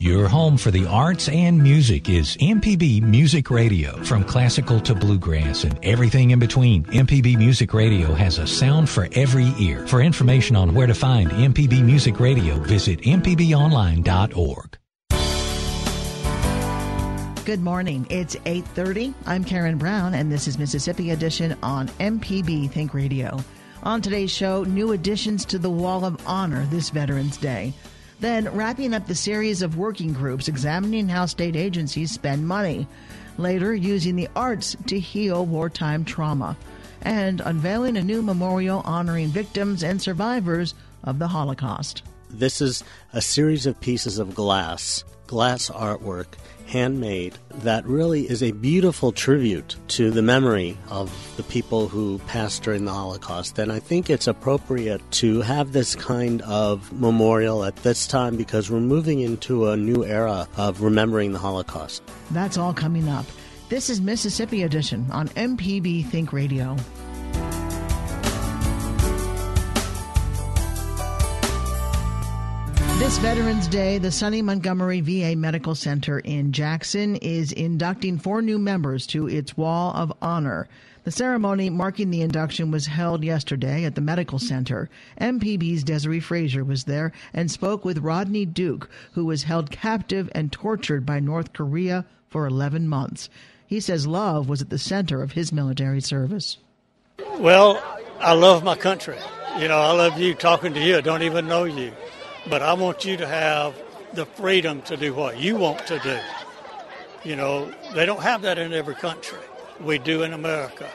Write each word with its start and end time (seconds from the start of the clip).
Your 0.00 0.28
home 0.28 0.56
for 0.56 0.70
the 0.70 0.86
arts 0.86 1.28
and 1.28 1.60
music 1.60 2.08
is 2.08 2.36
MPB 2.36 3.02
Music 3.02 3.50
Radio. 3.50 4.00
From 4.04 4.22
classical 4.22 4.78
to 4.82 4.94
bluegrass 4.94 5.64
and 5.64 5.76
everything 5.84 6.30
in 6.30 6.38
between, 6.38 6.84
MPB 6.84 7.36
Music 7.36 7.74
Radio 7.74 8.14
has 8.14 8.38
a 8.38 8.46
sound 8.46 8.88
for 8.88 9.08
every 9.14 9.52
ear. 9.58 9.84
For 9.88 10.00
information 10.00 10.54
on 10.54 10.72
where 10.72 10.86
to 10.86 10.94
find 10.94 11.32
MPB 11.32 11.82
Music 11.82 12.20
Radio, 12.20 12.60
visit 12.60 13.00
mpbonline.org. 13.00 14.78
Good 17.44 17.60
morning. 17.60 18.06
It's 18.08 18.36
8:30. 18.46 19.14
I'm 19.26 19.42
Karen 19.42 19.78
Brown 19.78 20.14
and 20.14 20.30
this 20.30 20.46
is 20.46 20.60
Mississippi 20.60 21.10
Edition 21.10 21.56
on 21.60 21.88
MPB 21.98 22.70
Think 22.70 22.94
Radio. 22.94 23.42
On 23.82 24.00
today's 24.00 24.30
show, 24.30 24.62
new 24.62 24.92
additions 24.92 25.44
to 25.46 25.58
the 25.58 25.70
Wall 25.70 26.04
of 26.04 26.20
Honor 26.24 26.66
this 26.66 26.90
Veterans 26.90 27.36
Day. 27.36 27.72
Then, 28.20 28.48
wrapping 28.52 28.94
up 28.94 29.06
the 29.06 29.14
series 29.14 29.62
of 29.62 29.76
working 29.76 30.12
groups 30.12 30.48
examining 30.48 31.08
how 31.08 31.26
state 31.26 31.54
agencies 31.54 32.12
spend 32.12 32.48
money. 32.48 32.86
Later, 33.36 33.74
using 33.74 34.16
the 34.16 34.28
arts 34.34 34.76
to 34.86 34.98
heal 34.98 35.46
wartime 35.46 36.04
trauma. 36.04 36.56
And 37.02 37.40
unveiling 37.40 37.96
a 37.96 38.02
new 38.02 38.22
memorial 38.22 38.82
honoring 38.84 39.28
victims 39.28 39.84
and 39.84 40.02
survivors 40.02 40.74
of 41.04 41.20
the 41.20 41.28
Holocaust. 41.28 42.02
This 42.28 42.60
is 42.60 42.82
a 43.12 43.22
series 43.22 43.66
of 43.66 43.80
pieces 43.80 44.18
of 44.18 44.34
glass, 44.34 45.04
glass 45.28 45.70
artwork 45.70 46.26
handmade 46.68 47.36
that 47.50 47.84
really 47.86 48.28
is 48.28 48.42
a 48.42 48.52
beautiful 48.52 49.10
tribute 49.10 49.76
to 49.88 50.10
the 50.10 50.22
memory 50.22 50.76
of 50.90 51.10
the 51.36 51.42
people 51.44 51.88
who 51.88 52.18
passed 52.26 52.62
during 52.62 52.84
the 52.84 52.92
Holocaust. 52.92 53.58
And 53.58 53.72
I 53.72 53.80
think 53.80 54.10
it's 54.10 54.26
appropriate 54.26 55.00
to 55.12 55.40
have 55.40 55.72
this 55.72 55.94
kind 55.94 56.42
of 56.42 56.92
memorial 56.92 57.64
at 57.64 57.76
this 57.76 58.06
time 58.06 58.36
because 58.36 58.70
we're 58.70 58.80
moving 58.80 59.20
into 59.20 59.68
a 59.68 59.76
new 59.76 60.04
era 60.04 60.46
of 60.56 60.82
remembering 60.82 61.32
the 61.32 61.38
Holocaust. 61.38 62.02
That's 62.30 62.58
all 62.58 62.74
coming 62.74 63.08
up. 63.08 63.26
This 63.68 63.90
is 63.90 64.00
Mississippi 64.00 64.62
Edition 64.62 65.06
on 65.10 65.28
MPB 65.28 66.06
Think 66.06 66.32
Radio. 66.32 66.76
This 72.98 73.16
Veterans 73.18 73.68
Day, 73.68 73.98
the 73.98 74.10
Sonny 74.10 74.42
Montgomery 74.42 75.00
VA 75.00 75.36
Medical 75.36 75.76
Center 75.76 76.18
in 76.18 76.50
Jackson 76.50 77.14
is 77.14 77.52
inducting 77.52 78.18
four 78.18 78.42
new 78.42 78.58
members 78.58 79.06
to 79.06 79.28
its 79.28 79.56
Wall 79.56 79.92
of 79.94 80.12
Honor. 80.20 80.68
The 81.04 81.12
ceremony 81.12 81.70
marking 81.70 82.10
the 82.10 82.22
induction 82.22 82.72
was 82.72 82.86
held 82.86 83.22
yesterday 83.22 83.84
at 83.84 83.94
the 83.94 84.00
medical 84.00 84.40
center. 84.40 84.90
MPB's 85.20 85.84
Desiree 85.84 86.18
Frazier 86.18 86.64
was 86.64 86.84
there 86.84 87.12
and 87.32 87.48
spoke 87.48 87.84
with 87.84 87.98
Rodney 87.98 88.44
Duke, 88.44 88.90
who 89.12 89.24
was 89.24 89.44
held 89.44 89.70
captive 89.70 90.28
and 90.32 90.50
tortured 90.50 91.06
by 91.06 91.20
North 91.20 91.52
Korea 91.52 92.04
for 92.28 92.48
11 92.48 92.88
months. 92.88 93.30
He 93.64 93.78
says 93.78 94.08
love 94.08 94.48
was 94.48 94.60
at 94.60 94.70
the 94.70 94.76
center 94.76 95.22
of 95.22 95.32
his 95.32 95.52
military 95.52 96.00
service. 96.00 96.58
Well, 97.38 97.80
I 98.18 98.32
love 98.32 98.64
my 98.64 98.74
country. 98.74 99.18
You 99.56 99.68
know, 99.68 99.78
I 99.78 99.92
love 99.92 100.18
you 100.18 100.34
talking 100.34 100.74
to 100.74 100.80
you. 100.80 100.96
I 100.96 101.00
don't 101.00 101.22
even 101.22 101.46
know 101.46 101.62
you. 101.62 101.92
But 102.50 102.62
I 102.62 102.72
want 102.72 103.04
you 103.04 103.16
to 103.18 103.26
have 103.26 103.74
the 104.14 104.24
freedom 104.24 104.82
to 104.82 104.96
do 104.96 105.14
what 105.14 105.38
you 105.38 105.56
want 105.56 105.86
to 105.86 105.98
do. 105.98 106.18
You 107.24 107.36
know, 107.36 107.70
they 107.94 108.06
don't 108.06 108.22
have 108.22 108.42
that 108.42 108.58
in 108.58 108.72
every 108.72 108.94
country. 108.94 109.38
We 109.80 109.98
do 109.98 110.22
in 110.22 110.32
America. 110.32 110.88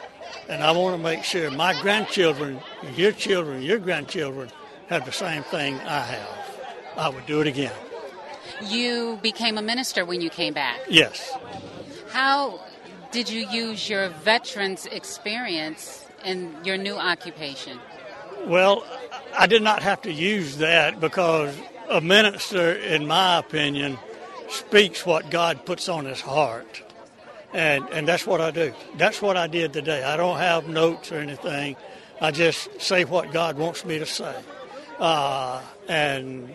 And 0.50 0.64
I 0.64 0.72
want 0.72 0.98
to 0.98 1.02
make 1.02 1.24
sure 1.24 1.52
my 1.52 1.80
grandchildren, 1.82 2.60
your 2.96 3.12
children, 3.12 3.62
your 3.62 3.80
grandchildren 3.80 4.50
have 4.88 5.06
the 5.06 5.12
same 5.12 5.44
thing 5.44 5.76
I 5.76 6.00
have. 6.00 6.58
I 6.98 7.10
would 7.10 7.26
do 7.26 7.42
it 7.42 7.48
again. 7.48 7.74
You 8.64 9.20
became 9.22 9.58
a 9.58 9.62
minister 9.62 10.06
when 10.06 10.22
you 10.22 10.30
came 10.30 10.54
back. 10.54 10.80
Yes. 10.90 11.32
How 12.10 12.60
did 13.12 13.30
you 13.30 13.48
use 13.50 13.90
your 13.90 14.10
veterans 14.10 14.86
experience 14.88 16.06
in 16.26 16.56
your 16.64 16.78
new 16.78 16.96
occupation? 16.96 17.80
Well, 18.46 18.86
I 19.36 19.48
did 19.48 19.62
not 19.62 19.84
have 19.84 20.02
to 20.04 20.12
use 20.12 20.58
that 20.58 21.00
because 21.00 21.56
a 21.90 22.02
minister, 22.02 22.74
in 22.74 23.08
my 23.08 23.40
opinion, 23.40 23.98
speaks 24.50 25.06
what 25.06 25.30
God 25.30 25.66
puts 25.66 25.90
on 25.90 26.06
his 26.06 26.22
heart. 26.22 26.84
And, 27.54 27.88
and 27.90 28.08
that's 28.08 28.26
what 28.26 28.42
I 28.42 28.52
do. 28.52 28.74
That's 28.98 29.22
what 29.22 29.38
I 29.38 29.48
did 29.48 29.74
today. 29.74 30.04
I 30.04 30.18
don't 30.18 30.38
have 30.38 30.68
notes 30.68 31.12
or 31.12 31.18
anything. 31.18 31.76
I 32.22 32.32
just 32.32 32.82
say 32.82 33.06
what 33.06 33.32
God 33.32 33.58
wants 33.58 33.86
me 33.86 34.00
to 34.00 34.06
say. 34.06 34.36
Uh, 35.00 35.62
and 35.88 36.54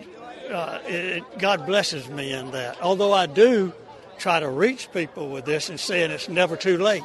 uh, 0.50 0.78
it, 0.86 1.38
God 1.38 1.66
blesses 1.66 2.08
me 2.08 2.32
in 2.32 2.50
that. 2.52 2.80
Although 2.80 3.12
I 3.12 3.26
do 3.26 3.72
try 4.18 4.40
to 4.40 4.48
reach 4.48 4.90
people 4.92 5.30
with 5.30 5.44
this 5.44 5.68
and 5.68 5.78
saying 5.78 6.10
it's 6.10 6.28
never 6.28 6.56
too 6.56 6.78
late. 6.78 7.02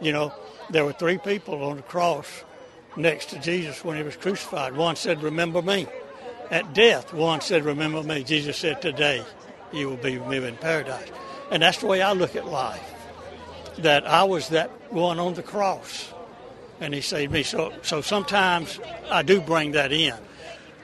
You 0.00 0.12
know, 0.12 0.32
there 0.70 0.84
were 0.84 0.92
three 0.92 1.18
people 1.18 1.62
on 1.64 1.76
the 1.76 1.82
cross 1.82 2.44
next 2.96 3.30
to 3.30 3.38
Jesus 3.38 3.84
when 3.84 3.96
he 3.96 4.02
was 4.02 4.16
crucified. 4.16 4.76
One 4.76 4.96
said, 4.96 5.22
Remember 5.22 5.62
me. 5.62 5.86
At 6.50 6.74
death, 6.74 7.12
one 7.12 7.40
said, 7.40 7.64
Remember 7.64 8.02
me. 8.02 8.24
Jesus 8.24 8.56
said, 8.56 8.82
Today 8.82 9.24
you 9.72 9.88
will 9.88 9.96
be 9.96 10.18
with 10.18 10.28
me 10.28 10.46
in 10.46 10.56
paradise. 10.56 11.08
And 11.50 11.62
that's 11.62 11.78
the 11.78 11.86
way 11.86 12.02
I 12.02 12.12
look 12.12 12.36
at 12.36 12.46
life. 12.46 12.88
That 13.78 14.06
I 14.06 14.24
was 14.24 14.48
that 14.50 14.70
one 14.92 15.18
on 15.18 15.34
the 15.34 15.42
cross. 15.42 16.12
And 16.80 16.92
he 16.92 17.00
saved 17.00 17.32
me. 17.32 17.42
So 17.42 17.72
so 17.82 18.00
sometimes 18.00 18.80
I 19.10 19.22
do 19.22 19.40
bring 19.40 19.72
that 19.72 19.92
in 19.92 20.14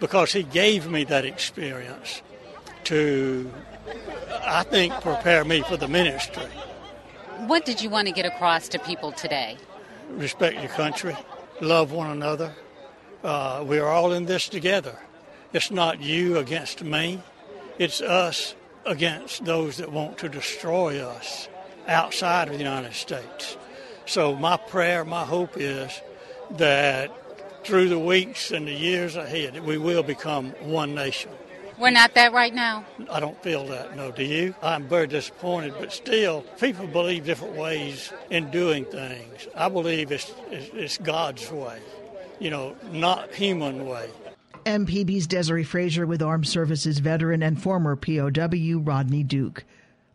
because 0.00 0.32
he 0.32 0.42
gave 0.42 0.88
me 0.90 1.04
that 1.04 1.24
experience 1.24 2.22
to 2.84 3.50
I 4.42 4.62
think 4.62 4.94
prepare 5.00 5.44
me 5.44 5.62
for 5.62 5.76
the 5.76 5.88
ministry. 5.88 6.46
What 7.46 7.64
did 7.64 7.82
you 7.82 7.90
want 7.90 8.08
to 8.08 8.14
get 8.14 8.26
across 8.26 8.68
to 8.68 8.78
people 8.78 9.12
today? 9.12 9.56
Respect 10.10 10.58
your 10.58 10.68
country 10.68 11.14
love 11.60 11.92
one 11.92 12.10
another. 12.10 12.54
Uh, 13.22 13.64
we 13.66 13.78
are 13.78 13.88
all 13.88 14.12
in 14.12 14.26
this 14.26 14.48
together. 14.48 14.98
It's 15.52 15.70
not 15.70 16.00
you 16.00 16.38
against 16.38 16.82
me, 16.82 17.20
it's 17.78 18.00
us 18.00 18.54
against 18.84 19.44
those 19.44 19.78
that 19.78 19.90
want 19.90 20.18
to 20.18 20.28
destroy 20.28 21.04
us 21.04 21.48
outside 21.86 22.48
of 22.48 22.54
the 22.54 22.58
United 22.58 22.94
States. 22.94 23.56
So, 24.06 24.34
my 24.34 24.56
prayer, 24.56 25.04
my 25.04 25.24
hope 25.24 25.56
is 25.56 26.00
that 26.52 27.12
through 27.64 27.88
the 27.88 27.98
weeks 27.98 28.50
and 28.50 28.66
the 28.66 28.72
years 28.72 29.16
ahead, 29.16 29.64
we 29.64 29.78
will 29.78 30.02
become 30.02 30.50
one 30.60 30.94
nation. 30.94 31.30
We're 31.78 31.90
not 31.90 32.14
that 32.14 32.32
right 32.32 32.52
now. 32.52 32.84
I 33.10 33.20
don't 33.20 33.40
feel 33.42 33.66
that, 33.68 33.96
no. 33.96 34.10
Do 34.10 34.24
you? 34.24 34.54
I'm 34.62 34.88
very 34.88 35.06
disappointed, 35.06 35.74
but 35.78 35.92
still, 35.92 36.42
people 36.60 36.86
believe 36.86 37.24
different 37.24 37.54
ways 37.54 38.12
in 38.30 38.50
doing 38.50 38.84
things. 38.84 39.46
I 39.54 39.68
believe 39.68 40.10
it's, 40.10 40.32
it's 40.50 40.98
God's 40.98 41.50
way, 41.50 41.78
you 42.40 42.50
know, 42.50 42.76
not 42.90 43.32
human 43.32 43.86
way. 43.86 44.10
MPB's 44.64 45.26
Desiree 45.26 45.64
Frazier 45.64 46.06
with 46.06 46.20
Armed 46.20 46.48
Services 46.48 46.98
veteran 46.98 47.42
and 47.42 47.62
former 47.62 47.96
POW 47.96 48.80
Rodney 48.80 49.22
Duke. 49.22 49.64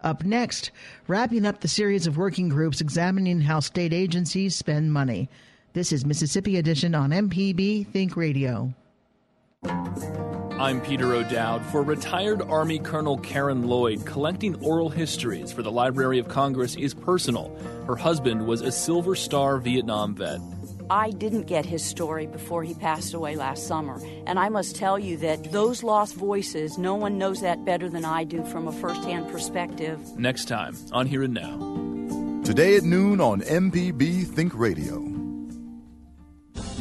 Up 0.02 0.26
next, 0.26 0.70
wrapping 1.08 1.46
up 1.46 1.62
the 1.62 1.68
series 1.70 2.08
of 2.08 2.18
working 2.18 2.50
groups 2.50 2.82
examining 2.82 3.40
how 3.42 3.62
state 3.62 3.94
agencies 3.94 4.54
spend 4.56 4.92
money. 4.92 5.30
This 5.72 5.94
is 5.94 6.06
Mississippi 6.06 6.58
Edition 6.58 6.94
on 6.94 7.12
MPB 7.12 7.88
Think 7.88 8.18
Radio. 8.18 8.74
I'm 10.60 10.82
Peter 10.82 11.14
O'Dowd. 11.14 11.66
For 11.66 11.82
retired 11.82 12.42
Army 12.44 12.78
Colonel 12.78 13.18
Karen 13.18 13.68
Lloyd, 13.68 14.06
collecting 14.06 14.56
oral 14.64 14.88
histories 14.88 15.52
for 15.52 15.64
the 15.64 15.72
Library 15.72 16.20
of 16.20 16.28
Congress 16.28 16.76
is 16.76 16.94
personal. 16.94 17.56
Her 17.88 17.96
husband 17.96 18.46
was 18.46 18.62
a 18.62 18.72
Silver 18.72 19.16
Star 19.16 19.58
Vietnam 19.58 20.16
vet. 20.16 20.40
I 20.92 21.10
didn't 21.10 21.48
get 21.48 21.66
his 21.66 21.84
story 21.84 22.28
before 22.28 22.64
he 22.64 22.76
passed 22.76 23.16
away 23.16 23.36
last 23.36 23.66
summer. 23.68 24.00
And 24.28 24.38
I 24.38 24.50
must 24.50 24.76
tell 24.76 25.00
you 25.00 25.18
that 25.18 25.52
those 25.52 25.82
lost 25.82 26.14
voices, 26.14 26.78
no 26.78 26.96
one 26.96 27.18
knows 27.18 27.42
that 27.42 27.66
better 27.66 27.90
than 27.90 28.06
I 28.06 28.24
do 28.24 28.44
from 28.46 28.68
a 28.68 28.72
firsthand 28.72 29.30
perspective. 29.30 30.00
Next 30.20 30.46
time 30.46 30.78
on 30.92 31.08
Here 31.08 31.24
and 31.24 31.34
Now. 31.34 32.44
Today 32.44 32.78
at 32.78 32.84
noon 32.84 33.20
on 33.20 33.42
MPB 33.42 34.28
Think 34.28 34.54
Radio. 34.56 35.13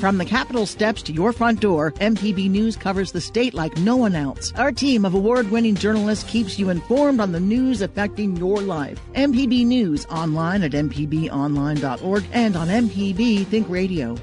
From 0.02 0.18
the 0.18 0.24
Capitol 0.24 0.66
steps 0.66 1.00
to 1.02 1.12
your 1.12 1.32
front 1.32 1.60
door, 1.60 1.92
MPB 1.92 2.50
News 2.50 2.74
covers 2.76 3.12
the 3.12 3.20
state 3.20 3.54
like 3.54 3.76
no 3.76 3.96
one 3.96 4.16
else. 4.16 4.52
Our 4.56 4.72
team 4.72 5.04
of 5.04 5.14
award 5.14 5.48
winning 5.48 5.76
journalists 5.76 6.28
keeps 6.28 6.58
you 6.58 6.70
informed 6.70 7.20
on 7.20 7.30
the 7.30 7.38
news 7.38 7.82
affecting 7.82 8.36
your 8.36 8.60
life. 8.60 8.98
MPB 9.14 9.64
News 9.64 10.04
online 10.06 10.64
at 10.64 10.72
MPBOnline.org 10.72 12.24
and 12.32 12.56
on 12.56 12.66
MPB 12.66 13.46
Think 13.46 13.68
Radio. 13.68 14.16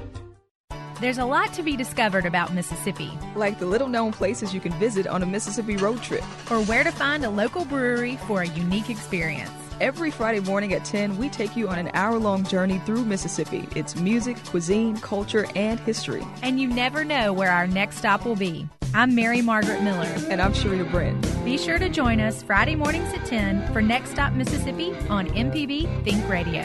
There's 1.00 1.16
a 1.16 1.24
lot 1.24 1.54
to 1.54 1.62
be 1.62 1.78
discovered 1.78 2.26
about 2.26 2.52
Mississippi, 2.52 3.10
like 3.34 3.58
the 3.58 3.64
little 3.64 3.88
known 3.88 4.12
places 4.12 4.52
you 4.52 4.60
can 4.60 4.72
visit 4.72 5.06
on 5.06 5.22
a 5.22 5.26
Mississippi 5.26 5.78
road 5.78 6.02
trip, 6.02 6.24
or 6.50 6.62
where 6.64 6.84
to 6.84 6.92
find 6.92 7.24
a 7.24 7.30
local 7.30 7.64
brewery 7.64 8.18
for 8.26 8.42
a 8.42 8.48
unique 8.48 8.90
experience. 8.90 9.69
Every 9.80 10.10
Friday 10.10 10.40
morning 10.40 10.74
at 10.74 10.84
10, 10.84 11.16
we 11.16 11.30
take 11.30 11.56
you 11.56 11.70
on 11.70 11.78
an 11.78 11.90
hour 11.94 12.18
long 12.18 12.44
journey 12.44 12.80
through 12.80 13.02
Mississippi. 13.06 13.66
It's 13.74 13.96
music, 13.96 14.36
cuisine, 14.44 14.98
culture, 14.98 15.46
and 15.56 15.80
history. 15.80 16.22
And 16.42 16.60
you 16.60 16.68
never 16.68 17.02
know 17.02 17.32
where 17.32 17.50
our 17.50 17.66
next 17.66 17.96
stop 17.96 18.26
will 18.26 18.36
be. 18.36 18.68
I'm 18.92 19.14
Mary 19.14 19.40
Margaret 19.40 19.82
Miller. 19.82 20.14
And 20.28 20.42
I'm 20.42 20.52
Sharita 20.52 20.90
Brent. 20.90 21.26
Be 21.46 21.56
sure 21.56 21.78
to 21.78 21.88
join 21.88 22.20
us 22.20 22.42
Friday 22.42 22.74
mornings 22.74 23.10
at 23.14 23.24
10 23.24 23.72
for 23.72 23.80
Next 23.80 24.10
Stop 24.10 24.34
Mississippi 24.34 24.92
on 25.08 25.28
MPB 25.28 26.04
Think 26.04 26.28
Radio. 26.28 26.62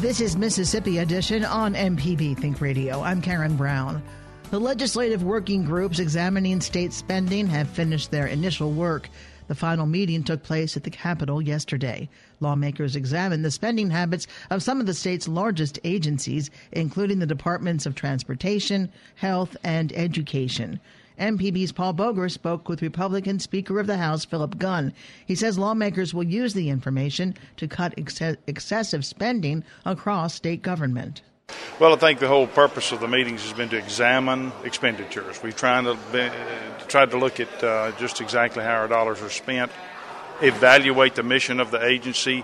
This 0.00 0.22
is 0.22 0.38
Mississippi 0.38 0.96
Edition 0.98 1.44
on 1.44 1.74
MPB 1.74 2.38
Think 2.38 2.62
Radio. 2.62 3.02
I'm 3.02 3.20
Karen 3.20 3.56
Brown. 3.56 4.02
The 4.50 4.58
legislative 4.58 5.22
working 5.22 5.62
groups 5.62 5.98
examining 5.98 6.62
state 6.62 6.94
spending 6.94 7.48
have 7.48 7.68
finished 7.68 8.10
their 8.10 8.26
initial 8.26 8.72
work. 8.72 9.10
The 9.46 9.54
final 9.54 9.84
meeting 9.84 10.22
took 10.24 10.42
place 10.42 10.74
at 10.74 10.84
the 10.84 10.90
Capitol 10.90 11.42
yesterday. 11.42 12.08
Lawmakers 12.40 12.96
examined 12.96 13.44
the 13.44 13.50
spending 13.50 13.90
habits 13.90 14.26
of 14.48 14.62
some 14.62 14.80
of 14.80 14.86
the 14.86 14.94
state's 14.94 15.28
largest 15.28 15.78
agencies, 15.84 16.50
including 16.72 17.18
the 17.18 17.26
Departments 17.26 17.84
of 17.84 17.94
Transportation, 17.94 18.90
Health, 19.16 19.54
and 19.64 19.92
Education. 19.92 20.80
MPB's 21.20 21.72
Paul 21.72 21.92
Boger 21.92 22.30
spoke 22.30 22.70
with 22.70 22.80
Republican 22.80 23.40
Speaker 23.40 23.78
of 23.78 23.86
the 23.86 23.98
House 23.98 24.24
Philip 24.24 24.56
Gunn. 24.56 24.94
He 25.26 25.34
says 25.34 25.58
lawmakers 25.58 26.14
will 26.14 26.24
use 26.24 26.54
the 26.54 26.70
information 26.70 27.34
to 27.58 27.68
cut 27.68 27.92
ex- 27.98 28.22
excessive 28.46 29.04
spending 29.04 29.62
across 29.84 30.32
state 30.32 30.62
government. 30.62 31.20
Well, 31.80 31.92
I 31.92 31.96
think 31.96 32.18
the 32.18 32.26
whole 32.26 32.48
purpose 32.48 32.90
of 32.90 32.98
the 32.98 33.06
meetings 33.06 33.44
has 33.44 33.52
been 33.52 33.68
to 33.68 33.76
examine 33.76 34.50
expenditures. 34.64 35.40
We've 35.40 35.54
tried 35.54 35.84
to 35.84 35.96
be, 36.10 36.28
tried 36.88 37.12
to 37.12 37.18
look 37.18 37.38
at 37.38 37.62
uh, 37.62 37.92
just 37.92 38.20
exactly 38.20 38.64
how 38.64 38.74
our 38.74 38.88
dollars 38.88 39.22
are 39.22 39.30
spent, 39.30 39.70
evaluate 40.40 41.14
the 41.14 41.22
mission 41.22 41.60
of 41.60 41.70
the 41.70 41.84
agency. 41.86 42.42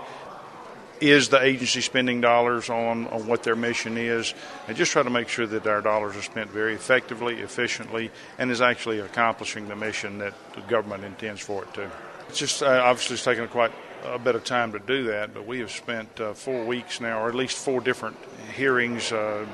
Is 1.01 1.27
the 1.27 1.43
agency 1.43 1.81
spending 1.81 2.21
dollars 2.21 2.69
on, 2.69 3.07
on 3.07 3.27
what 3.27 3.43
their 3.43 3.57
mission 3.57 3.97
is? 3.97 4.33
And 4.69 4.77
just 4.77 4.93
try 4.93 5.03
to 5.03 5.09
make 5.09 5.27
sure 5.27 5.45
that 5.45 5.67
our 5.67 5.81
dollars 5.81 6.15
are 6.15 6.21
spent 6.21 6.49
very 6.49 6.73
effectively, 6.73 7.41
efficiently, 7.41 8.11
and 8.37 8.49
is 8.49 8.61
actually 8.61 9.01
accomplishing 9.01 9.67
the 9.67 9.75
mission 9.75 10.19
that 10.19 10.33
the 10.53 10.61
government 10.61 11.03
intends 11.03 11.41
for 11.41 11.63
it 11.63 11.73
to. 11.73 11.91
It's 12.29 12.39
just 12.39 12.63
uh, 12.63 12.81
obviously 12.85 13.15
it's 13.15 13.25
taken 13.25 13.49
quite 13.49 13.73
a 14.13 14.19
bit 14.19 14.35
of 14.35 14.43
time 14.43 14.71
to 14.73 14.79
do 14.79 15.05
that, 15.05 15.33
but 15.33 15.45
we 15.45 15.59
have 15.59 15.71
spent 15.71 16.19
uh, 16.19 16.33
four 16.33 16.65
weeks 16.65 17.01
now, 17.01 17.21
or 17.21 17.29
at 17.29 17.35
least 17.35 17.57
four 17.57 17.81
different 17.81 18.17
hearings, 18.55 19.11
uh, 19.11 19.45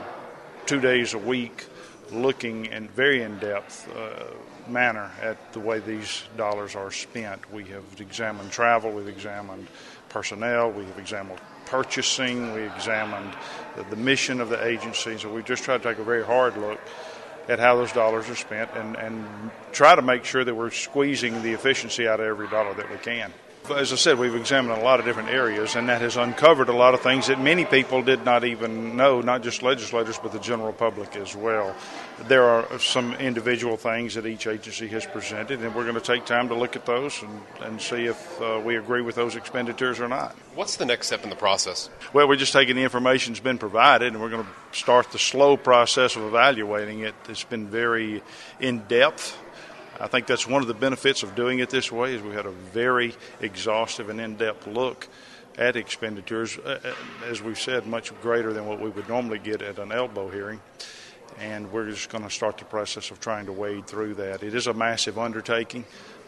two 0.65 0.79
days 0.79 1.13
a 1.13 1.17
week, 1.17 1.65
looking 2.11 2.65
in 2.65 2.87
very 2.89 3.21
in 3.23 3.37
depth 3.39 3.89
uh, 3.95 4.25
manner 4.69 5.11
at 5.21 5.53
the 5.53 5.59
way 5.59 5.79
these 5.79 6.23
dollars 6.37 6.75
are 6.75 6.91
spent. 6.91 7.51
We 7.51 7.65
have 7.65 7.83
examined 7.99 8.51
travel, 8.51 8.91
we've 8.91 9.07
examined 9.07 9.67
personnel, 10.09 10.71
we 10.71 10.85
have 10.85 10.99
examined 10.99 11.39
purchasing, 11.65 12.53
we 12.53 12.63
examined 12.63 13.33
the, 13.75 13.83
the 13.83 13.95
mission 13.95 14.41
of 14.41 14.49
the 14.49 14.63
agency. 14.65 15.17
So 15.17 15.33
we've 15.33 15.45
just 15.45 15.63
tried 15.63 15.83
to 15.83 15.89
take 15.89 15.99
a 15.99 16.03
very 16.03 16.23
hard 16.23 16.57
look 16.57 16.79
at 17.47 17.59
how 17.59 17.75
those 17.75 17.91
dollars 17.91 18.29
are 18.29 18.35
spent 18.35 18.69
and, 18.75 18.95
and 18.97 19.51
try 19.71 19.95
to 19.95 20.01
make 20.01 20.25
sure 20.25 20.43
that 20.43 20.53
we're 20.53 20.71
squeezing 20.71 21.41
the 21.41 21.53
efficiency 21.53 22.07
out 22.07 22.19
of 22.19 22.25
every 22.25 22.47
dollar 22.49 22.73
that 22.73 22.89
we 22.91 22.97
can. 22.97 23.33
As 23.69 23.93
I 23.93 23.95
said, 23.95 24.17
we've 24.17 24.35
examined 24.35 24.77
a 24.81 24.83
lot 24.83 24.99
of 24.99 25.05
different 25.05 25.29
areas, 25.29 25.75
and 25.75 25.87
that 25.87 26.01
has 26.01 26.17
uncovered 26.17 26.67
a 26.67 26.73
lot 26.73 26.95
of 26.95 27.01
things 27.01 27.27
that 27.27 27.39
many 27.39 27.63
people 27.63 28.01
did 28.01 28.25
not 28.25 28.43
even 28.43 28.97
know, 28.97 29.21
not 29.21 29.43
just 29.43 29.61
legislators, 29.61 30.17
but 30.17 30.31
the 30.31 30.39
general 30.39 30.73
public 30.73 31.15
as 31.15 31.35
well. 31.35 31.75
There 32.27 32.43
are 32.43 32.79
some 32.79 33.13
individual 33.13 33.77
things 33.77 34.15
that 34.15 34.25
each 34.25 34.47
agency 34.47 34.87
has 34.89 35.05
presented, 35.05 35.61
and 35.61 35.75
we're 35.75 35.83
going 35.83 35.95
to 35.95 36.01
take 36.01 36.25
time 36.25 36.49
to 36.49 36.55
look 36.55 36.75
at 36.75 36.87
those 36.87 37.21
and, 37.21 37.41
and 37.61 37.81
see 37.81 38.07
if 38.07 38.41
uh, 38.41 38.59
we 38.63 38.77
agree 38.77 39.03
with 39.03 39.15
those 39.15 39.35
expenditures 39.35 39.99
or 39.99 40.07
not. 40.07 40.35
What's 40.55 40.77
the 40.77 40.85
next 40.85 41.07
step 41.07 41.23
in 41.23 41.29
the 41.29 41.35
process? 41.35 41.89
Well, 42.13 42.27
we're 42.27 42.37
just 42.37 42.53
taking 42.53 42.75
the 42.75 42.83
information 42.83 43.31
that's 43.33 43.43
been 43.43 43.59
provided, 43.59 44.11
and 44.11 44.21
we're 44.21 44.31
going 44.31 44.43
to 44.43 44.77
start 44.77 45.11
the 45.11 45.19
slow 45.19 45.55
process 45.55 46.15
of 46.15 46.23
evaluating 46.23 47.01
it. 47.01 47.13
It's 47.29 47.43
been 47.43 47.67
very 47.67 48.23
in 48.59 48.79
depth 48.87 49.37
I 50.01 50.07
think 50.07 50.25
that's 50.25 50.47
one 50.47 50.63
of 50.63 50.67
the 50.67 50.73
benefits 50.73 51.21
of 51.21 51.35
doing 51.35 51.59
it 51.59 51.69
this 51.69 51.91
way 51.91 52.15
is 52.15 52.23
we 52.23 52.33
had 52.33 52.47
a 52.47 52.51
very 52.51 53.13
exhaustive 53.39 54.09
and 54.09 54.19
in-depth 54.19 54.65
look 54.65 55.07
at 55.59 55.75
expenditures, 55.75 56.57
uh, 56.57 56.79
uh, 56.83 56.93
as 57.29 57.41
we've 57.43 57.59
said, 57.59 57.85
much 57.85 58.11
greater 58.21 58.51
than 58.51 58.65
what 58.65 58.79
we 58.79 58.89
would 58.89 59.07
normally 59.07 59.37
get 59.37 59.61
at 59.61 59.77
an 59.77 59.89
LBO 59.89 60.33
hearing. 60.33 60.59
And 61.39 61.71
we're 61.71 61.91
just 61.91 62.09
going 62.09 62.23
to 62.23 62.31
start 62.31 62.57
the 62.57 62.65
process 62.65 63.11
of 63.11 63.19
trying 63.19 63.45
to 63.45 63.51
wade 63.51 63.85
through 63.85 64.15
that. 64.15 64.41
It 64.41 64.55
is 64.55 64.65
a 64.65 64.73
massive 64.73 65.19
undertaking, 65.19 65.85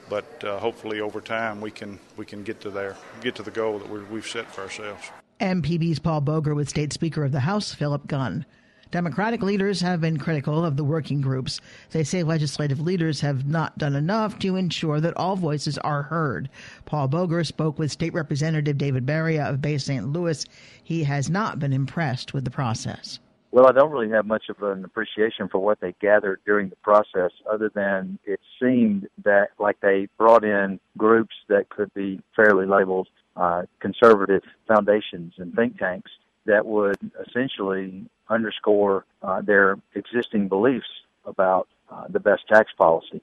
but 0.07 0.43
uh, 0.43 0.59
hopefully 0.59 1.01
over 1.01 1.19
time 1.19 1.59
we 1.59 1.71
can 1.71 1.99
we 2.15 2.25
can 2.25 2.43
get 2.43 2.61
to 2.61 2.69
there, 2.69 2.95
get 3.21 3.35
to 3.35 3.43
the 3.43 3.51
goal 3.51 3.79
that 3.79 3.89
we've 3.89 4.27
set 4.27 4.51
for 4.51 4.61
ourselves. 4.61 5.09
MPB's 5.39 5.99
Paul 5.99 6.21
Boger 6.21 6.53
with 6.53 6.69
State 6.69 6.93
Speaker 6.93 7.23
of 7.23 7.31
the 7.31 7.41
House 7.41 7.73
Philip 7.73 8.05
Gunn. 8.05 8.45
Democratic 8.93 9.41
leaders 9.41 9.81
have 9.81 10.01
been 10.01 10.19
critical 10.19 10.63
of 10.63 10.77
the 10.77 10.83
working 10.83 11.19
groups. 11.19 11.59
They 11.89 12.03
say 12.03 12.21
legislative 12.21 12.79
leaders 12.79 13.21
have 13.21 13.43
not 13.43 13.75
done 13.75 13.95
enough 13.95 14.37
to 14.37 14.55
ensure 14.55 15.01
that 15.01 15.17
all 15.17 15.35
voices 15.35 15.79
are 15.79 16.03
heard. 16.03 16.47
Paul 16.85 17.07
Boger 17.07 17.43
spoke 17.43 17.79
with 17.79 17.91
State 17.91 18.13
Representative 18.13 18.77
David 18.77 19.03
Baria 19.03 19.49
of 19.49 19.63
Bay 19.63 19.79
St. 19.79 20.07
Louis. 20.09 20.45
He 20.83 21.05
has 21.05 21.27
not 21.27 21.57
been 21.57 21.73
impressed 21.73 22.35
with 22.35 22.45
the 22.45 22.51
process. 22.51 23.17
Well, 23.49 23.65
I 23.65 23.71
don't 23.71 23.89
really 23.89 24.11
have 24.11 24.27
much 24.27 24.43
of 24.49 24.61
an 24.61 24.85
appreciation 24.85 25.49
for 25.49 25.57
what 25.57 25.79
they 25.79 25.95
gathered 25.99 26.41
during 26.45 26.69
the 26.69 26.75
process, 26.83 27.31
other 27.51 27.71
than 27.73 28.19
it 28.25 28.41
seemed 28.61 29.07
that 29.23 29.47
like 29.57 29.79
they 29.79 30.07
brought 30.19 30.43
in 30.43 30.79
groups 30.99 31.33
that 31.49 31.67
could 31.69 31.91
be 31.95 32.21
fairly 32.35 32.67
labeled 32.67 33.07
uh, 33.37 33.63
conservative 33.79 34.43
foundations 34.67 35.33
and 35.39 35.55
think 35.55 35.79
tanks 35.79 36.11
that 36.45 36.65
would 36.65 36.97
essentially 37.27 38.05
underscore 38.33 39.05
uh, 39.21 39.41
their 39.41 39.77
existing 39.95 40.47
beliefs 40.47 40.87
about 41.25 41.67
uh, 41.91 42.05
the 42.09 42.19
best 42.19 42.47
tax 42.47 42.71
policy. 42.77 43.21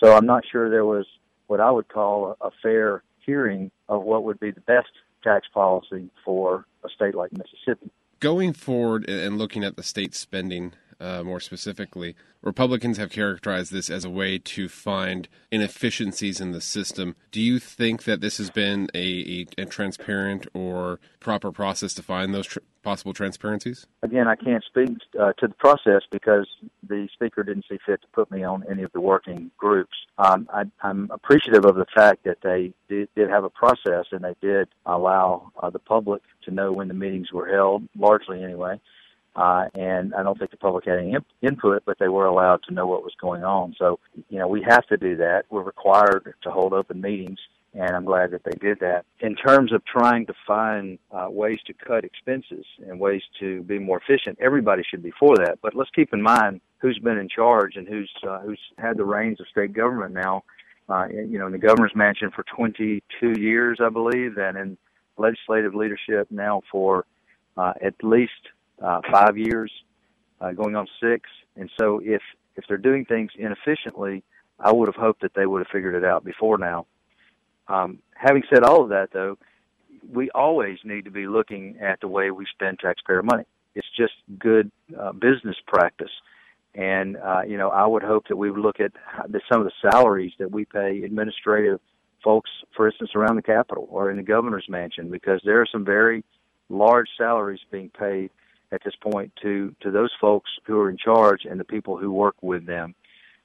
So 0.00 0.16
I'm 0.16 0.26
not 0.26 0.44
sure 0.50 0.70
there 0.70 0.86
was 0.86 1.06
what 1.46 1.60
I 1.60 1.70
would 1.70 1.88
call 1.88 2.36
a, 2.40 2.46
a 2.46 2.50
fair 2.62 3.02
hearing 3.24 3.70
of 3.88 4.02
what 4.02 4.24
would 4.24 4.40
be 4.40 4.50
the 4.50 4.60
best 4.62 4.90
tax 5.22 5.46
policy 5.52 6.08
for 6.24 6.66
a 6.84 6.88
state 6.88 7.14
like 7.14 7.32
Mississippi. 7.32 7.90
Going 8.20 8.52
forward 8.52 9.08
and 9.08 9.38
looking 9.38 9.64
at 9.64 9.76
the 9.76 9.82
state 9.82 10.14
spending 10.14 10.74
uh, 11.02 11.24
more 11.24 11.40
specifically, 11.40 12.14
Republicans 12.42 12.96
have 12.96 13.10
characterized 13.10 13.72
this 13.72 13.90
as 13.90 14.04
a 14.04 14.10
way 14.10 14.38
to 14.38 14.68
find 14.68 15.28
inefficiencies 15.50 16.40
in 16.40 16.52
the 16.52 16.60
system. 16.60 17.16
Do 17.30 17.40
you 17.40 17.58
think 17.58 18.04
that 18.04 18.20
this 18.20 18.38
has 18.38 18.50
been 18.50 18.88
a, 18.94 19.46
a, 19.58 19.62
a 19.62 19.66
transparent 19.66 20.46
or 20.54 21.00
proper 21.18 21.50
process 21.50 21.92
to 21.94 22.02
find 22.02 22.32
those 22.32 22.46
tr- 22.46 22.60
possible 22.82 23.12
transparencies? 23.12 23.86
Again, 24.02 24.28
I 24.28 24.36
can't 24.36 24.62
speak 24.64 24.90
uh, 25.18 25.32
to 25.38 25.48
the 25.48 25.54
process 25.54 26.02
because 26.10 26.48
the 26.88 27.08
speaker 27.12 27.42
didn't 27.42 27.64
see 27.68 27.78
fit 27.84 28.02
to 28.02 28.08
put 28.12 28.30
me 28.30 28.44
on 28.44 28.64
any 28.70 28.82
of 28.82 28.92
the 28.92 29.00
working 29.00 29.50
groups. 29.56 29.96
Um, 30.18 30.48
I, 30.52 30.64
am 30.88 31.08
appreciative 31.12 31.64
of 31.64 31.76
the 31.76 31.86
fact 31.94 32.24
that 32.24 32.38
they 32.42 32.72
did, 32.88 33.08
did, 33.16 33.30
have 33.30 33.44
a 33.44 33.50
process 33.50 34.06
and 34.12 34.22
they 34.22 34.34
did 34.40 34.68
allow 34.86 35.50
uh, 35.60 35.70
the 35.70 35.78
public 35.78 36.22
to 36.44 36.50
know 36.50 36.72
when 36.72 36.88
the 36.88 36.94
meetings 36.94 37.32
were 37.32 37.48
held, 37.48 37.88
largely 37.96 38.42
anyway. 38.42 38.80
Uh, 39.34 39.64
and 39.74 40.14
I 40.14 40.22
don't 40.22 40.38
think 40.38 40.50
the 40.50 40.58
public 40.58 40.84
had 40.84 40.98
any 40.98 41.16
input, 41.40 41.84
but 41.86 41.98
they 41.98 42.08
were 42.08 42.26
allowed 42.26 42.60
to 42.68 42.74
know 42.74 42.86
what 42.86 43.02
was 43.02 43.14
going 43.20 43.44
on. 43.44 43.74
So, 43.78 43.98
you 44.28 44.38
know, 44.38 44.46
we 44.46 44.62
have 44.68 44.86
to 44.88 44.96
do 44.96 45.16
that. 45.16 45.44
We're 45.50 45.62
required 45.62 46.34
to 46.42 46.50
hold 46.50 46.74
open 46.74 47.00
meetings, 47.00 47.38
and 47.72 47.96
I'm 47.96 48.04
glad 48.04 48.32
that 48.32 48.44
they 48.44 48.58
did 48.60 48.80
that. 48.80 49.06
In 49.20 49.34
terms 49.34 49.72
of 49.72 49.82
trying 49.86 50.26
to 50.26 50.34
find 50.46 50.98
uh, 51.10 51.28
ways 51.30 51.60
to 51.66 51.72
cut 51.72 52.04
expenses 52.04 52.66
and 52.86 53.00
ways 53.00 53.22
to 53.40 53.62
be 53.62 53.78
more 53.78 54.02
efficient, 54.06 54.38
everybody 54.38 54.82
should 54.88 55.02
be 55.02 55.12
for 55.18 55.34
that. 55.36 55.58
But 55.62 55.74
let's 55.74 55.90
keep 55.94 56.12
in 56.12 56.20
mind 56.20 56.60
who's 56.78 56.98
been 56.98 57.16
in 57.16 57.28
charge 57.28 57.76
and 57.76 57.88
who's 57.88 58.12
uh, 58.28 58.40
who's 58.40 58.60
had 58.76 58.98
the 58.98 59.04
reins 59.04 59.40
of 59.40 59.46
state 59.48 59.72
government 59.72 60.12
now. 60.12 60.44
Uh, 60.88 61.06
you 61.08 61.38
know, 61.38 61.46
in 61.46 61.52
the 61.52 61.58
governor's 61.58 61.94
mansion 61.94 62.30
for 62.34 62.44
22 62.54 63.40
years, 63.40 63.78
I 63.80 63.88
believe, 63.88 64.36
and 64.36 64.58
in 64.58 64.76
legislative 65.16 65.74
leadership 65.74 66.26
now 66.30 66.60
for 66.70 67.06
uh, 67.56 67.72
at 67.80 67.94
least 68.02 68.32
uh, 68.82 69.00
five 69.10 69.36
years, 69.36 69.72
uh, 70.40 70.52
going 70.52 70.76
on 70.76 70.86
six. 71.00 71.28
And 71.56 71.70
so, 71.78 72.00
if 72.02 72.22
if 72.56 72.64
they're 72.68 72.76
doing 72.76 73.04
things 73.04 73.30
inefficiently, 73.38 74.22
I 74.58 74.72
would 74.72 74.88
have 74.88 74.96
hoped 74.96 75.22
that 75.22 75.34
they 75.34 75.46
would 75.46 75.60
have 75.60 75.72
figured 75.72 75.94
it 75.94 76.04
out 76.04 76.24
before 76.24 76.58
now. 76.58 76.86
Um, 77.68 78.00
having 78.14 78.42
said 78.52 78.62
all 78.64 78.82
of 78.82 78.90
that, 78.90 79.08
though, 79.12 79.38
we 80.12 80.30
always 80.30 80.78
need 80.84 81.04
to 81.04 81.10
be 81.10 81.26
looking 81.26 81.78
at 81.80 82.00
the 82.00 82.08
way 82.08 82.30
we 82.30 82.46
spend 82.52 82.78
taxpayer 82.78 83.22
money. 83.22 83.44
It's 83.74 83.86
just 83.96 84.12
good 84.38 84.70
uh, 84.98 85.12
business 85.12 85.56
practice. 85.66 86.10
And, 86.74 87.16
uh, 87.16 87.42
you 87.46 87.56
know, 87.56 87.68
I 87.68 87.86
would 87.86 88.02
hope 88.02 88.28
that 88.28 88.36
we 88.36 88.50
would 88.50 88.60
look 88.60 88.80
at 88.80 88.92
the, 89.28 89.40
some 89.50 89.60
of 89.60 89.66
the 89.66 89.90
salaries 89.90 90.32
that 90.38 90.50
we 90.50 90.64
pay 90.64 91.02
administrative 91.04 91.80
folks, 92.24 92.50
for 92.76 92.86
instance, 92.86 93.10
around 93.14 93.36
the 93.36 93.42
Capitol 93.42 93.88
or 93.90 94.10
in 94.10 94.16
the 94.16 94.22
governor's 94.22 94.66
mansion, 94.68 95.10
because 95.10 95.40
there 95.44 95.60
are 95.60 95.66
some 95.70 95.84
very 95.84 96.24
large 96.68 97.08
salaries 97.18 97.60
being 97.70 97.90
paid 97.90 98.30
at 98.72 98.82
this 98.84 98.94
point 99.00 99.32
to, 99.42 99.74
to 99.80 99.90
those 99.90 100.10
folks 100.20 100.50
who 100.64 100.78
are 100.80 100.90
in 100.90 100.96
charge 100.96 101.44
and 101.44 101.60
the 101.60 101.64
people 101.64 101.96
who 101.96 102.10
work 102.10 102.36
with 102.40 102.66
them. 102.66 102.94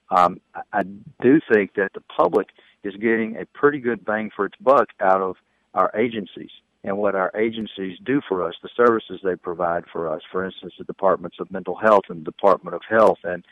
Um, 0.09 0.39
I, 0.55 0.61
I 0.73 0.83
do 1.21 1.39
think 1.51 1.75
that 1.75 1.91
the 1.93 2.01
public 2.01 2.47
is 2.83 2.95
getting 2.95 3.37
a 3.37 3.45
pretty 3.45 3.79
good 3.79 4.05
bang 4.05 4.31
for 4.35 4.45
its 4.45 4.55
buck 4.61 4.87
out 5.01 5.21
of 5.21 5.35
our 5.73 5.91
agencies 5.95 6.51
and 6.83 6.97
what 6.97 7.15
our 7.15 7.31
agencies 7.35 7.97
do 8.05 8.21
for 8.27 8.47
us, 8.47 8.55
the 8.63 8.69
services 8.75 9.19
they 9.23 9.35
provide 9.35 9.83
for 9.91 10.09
us. 10.09 10.21
For 10.31 10.45
instance, 10.45 10.73
the 10.77 10.85
departments 10.85 11.37
of 11.39 11.51
mental 11.51 11.75
health 11.75 12.05
and 12.09 12.21
the 12.21 12.31
Department 12.31 12.75
of 12.75 12.81
Health, 12.89 13.19
and 13.23 13.43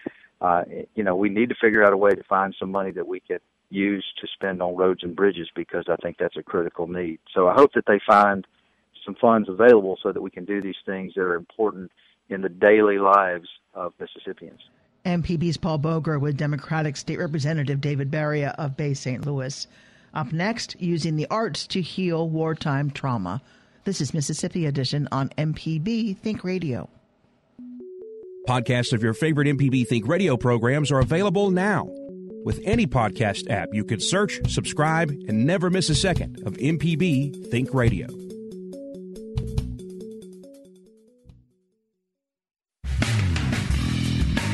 uh, 0.42 0.64
you 0.96 1.04
know, 1.04 1.16
we 1.16 1.30
need 1.30 1.50
to 1.50 1.56
figure 1.60 1.84
out 1.84 1.94
a 1.94 1.98
way 1.98 2.12
to 2.12 2.24
find 2.24 2.56
some 2.58 2.72
money 2.72 2.92
that 2.92 3.08
we 3.08 3.20
can 3.20 3.40
use 3.70 4.06
to 4.22 4.28
spend 4.28 4.62
on 4.62 4.76
roads 4.76 5.04
and 5.04 5.16
bridges 5.16 5.50
because 5.56 5.86
I 5.90 5.96
think 5.98 6.18
that's 6.18 6.38
a 6.38 6.44
critical 6.44 6.88
need. 6.88 7.20
So 7.34 7.48
I 7.48 7.54
hope 7.54 7.74
that 7.74 7.86
they 7.88 8.00
find 8.06 8.46
some 9.06 9.16
funds 9.16 9.48
available 9.48 9.98
so 10.02 10.12
that 10.12 10.22
we 10.22 10.32
can 10.32 10.46
do 10.46 10.62
these 10.62 10.76
things 10.86 11.14
that 11.16 11.22
are 11.22 11.36
important 11.36 11.92
in 12.30 12.42
the 12.42 12.50
daily 12.50 12.98
lives 12.98 13.48
of 13.74 13.94
Mississippians. 14.00 14.60
MPB's 15.06 15.58
Paul 15.58 15.78
Boger 15.78 16.18
with 16.18 16.36
Democratic 16.36 16.98
State 16.98 17.20
Representative 17.20 17.80
David 17.80 18.10
Baria 18.10 18.56
of 18.58 18.76
Bay 18.76 18.94
St. 18.96 19.26
Louis. 19.26 19.68
Up 20.16 20.32
next, 20.32 20.80
using 20.82 21.16
the 21.16 21.28
arts 21.30 21.68
to 21.68 21.82
heal 21.82 22.28
wartime 22.28 22.90
trauma. 22.90 23.42
This 23.84 24.02
is 24.02 24.14
Mississippi 24.14 24.66
Edition 24.66 25.08
on 25.12 25.30
MPB 25.38 26.18
Think 26.18 26.44
Radio. 26.44 26.90
Podcasts 28.48 28.94
of 28.94 29.04
your 29.04 29.14
favorite 29.14 29.48
MPB 29.48 29.88
Think 29.88 30.08
Radio 30.08 30.38
programs 30.38 30.92
are 30.92 31.00
available 31.00 31.52
now. 31.52 31.88
With 32.46 32.62
any 32.64 32.88
podcast 32.88 33.50
app, 33.50 33.70
you 33.74 33.84
can 33.84 34.00
search, 34.00 34.40
subscribe, 34.52 35.10
and 35.10 35.46
never 35.46 35.70
miss 35.70 35.90
a 35.90 35.96
second 35.96 36.42
of 36.46 36.54
MPB 36.54 37.50
Think 37.52 37.74
Radio. 37.74 38.25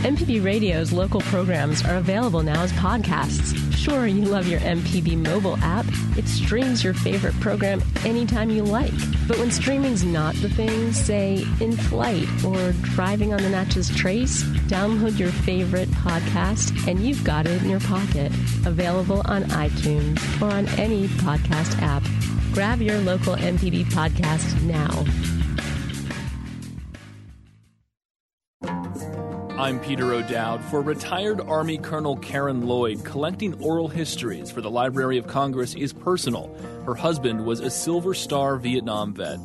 MPB 0.01 0.43
Radio's 0.43 0.91
local 0.91 1.21
programs 1.21 1.85
are 1.85 1.97
available 1.97 2.41
now 2.41 2.63
as 2.63 2.71
podcasts. 2.73 3.55
Sure, 3.75 4.07
you 4.07 4.25
love 4.25 4.47
your 4.47 4.59
MPB 4.61 5.15
mobile 5.15 5.57
app. 5.57 5.85
It 6.17 6.27
streams 6.27 6.83
your 6.83 6.95
favorite 6.95 7.39
program 7.39 7.83
anytime 8.03 8.49
you 8.49 8.63
like. 8.63 8.93
But 9.27 9.37
when 9.37 9.51
streaming's 9.51 10.03
not 10.03 10.33
the 10.35 10.49
thing, 10.49 10.91
say 10.91 11.45
in 11.59 11.73
flight 11.73 12.27
or 12.43 12.71
driving 12.95 13.31
on 13.31 13.43
the 13.43 13.49
Natchez 13.49 13.95
Trace, 13.95 14.41
download 14.67 15.19
your 15.19 15.31
favorite 15.31 15.89
podcast 15.89 16.87
and 16.87 16.99
you've 16.99 17.23
got 17.23 17.45
it 17.45 17.61
in 17.61 17.69
your 17.69 17.79
pocket. 17.81 18.31
Available 18.65 19.21
on 19.25 19.43
iTunes 19.43 20.19
or 20.41 20.51
on 20.51 20.67
any 20.79 21.07
podcast 21.07 21.79
app. 21.79 22.03
Grab 22.53 22.81
your 22.81 22.97
local 22.99 23.35
MPB 23.35 23.85
podcast 23.85 24.61
now. 24.63 25.40
I'm 29.61 29.79
Peter 29.79 30.11
O'Dowd. 30.11 30.63
For 30.65 30.81
retired 30.81 31.39
Army 31.41 31.77
Colonel 31.77 32.15
Karen 32.15 32.65
Lloyd, 32.65 33.05
collecting 33.05 33.53
oral 33.61 33.87
histories 33.87 34.49
for 34.49 34.59
the 34.59 34.71
Library 34.71 35.19
of 35.19 35.27
Congress 35.27 35.75
is 35.75 35.93
personal. 35.93 36.51
Her 36.83 36.95
husband 36.95 37.45
was 37.45 37.59
a 37.59 37.69
Silver 37.69 38.15
Star 38.15 38.57
Vietnam 38.57 39.13
vet. 39.13 39.37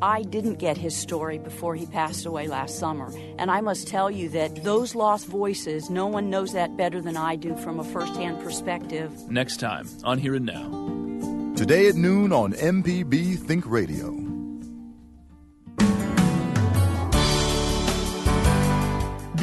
I 0.00 0.22
didn't 0.22 0.60
get 0.60 0.76
his 0.76 0.96
story 0.96 1.38
before 1.38 1.74
he 1.74 1.86
passed 1.86 2.24
away 2.24 2.46
last 2.46 2.78
summer. 2.78 3.12
And 3.36 3.50
I 3.50 3.62
must 3.62 3.88
tell 3.88 4.12
you 4.12 4.28
that 4.28 4.62
those 4.62 4.94
lost 4.94 5.26
voices, 5.26 5.90
no 5.90 6.06
one 6.06 6.30
knows 6.30 6.52
that 6.52 6.76
better 6.76 7.00
than 7.00 7.16
I 7.16 7.34
do 7.34 7.56
from 7.56 7.80
a 7.80 7.84
firsthand 7.84 8.44
perspective. 8.44 9.28
Next 9.28 9.56
time 9.56 9.88
on 10.04 10.18
Here 10.18 10.36
and 10.36 10.46
Now. 10.46 11.54
Today 11.56 11.88
at 11.88 11.96
noon 11.96 12.32
on 12.32 12.52
MPB 12.52 13.40
Think 13.40 13.66
Radio. 13.66 14.23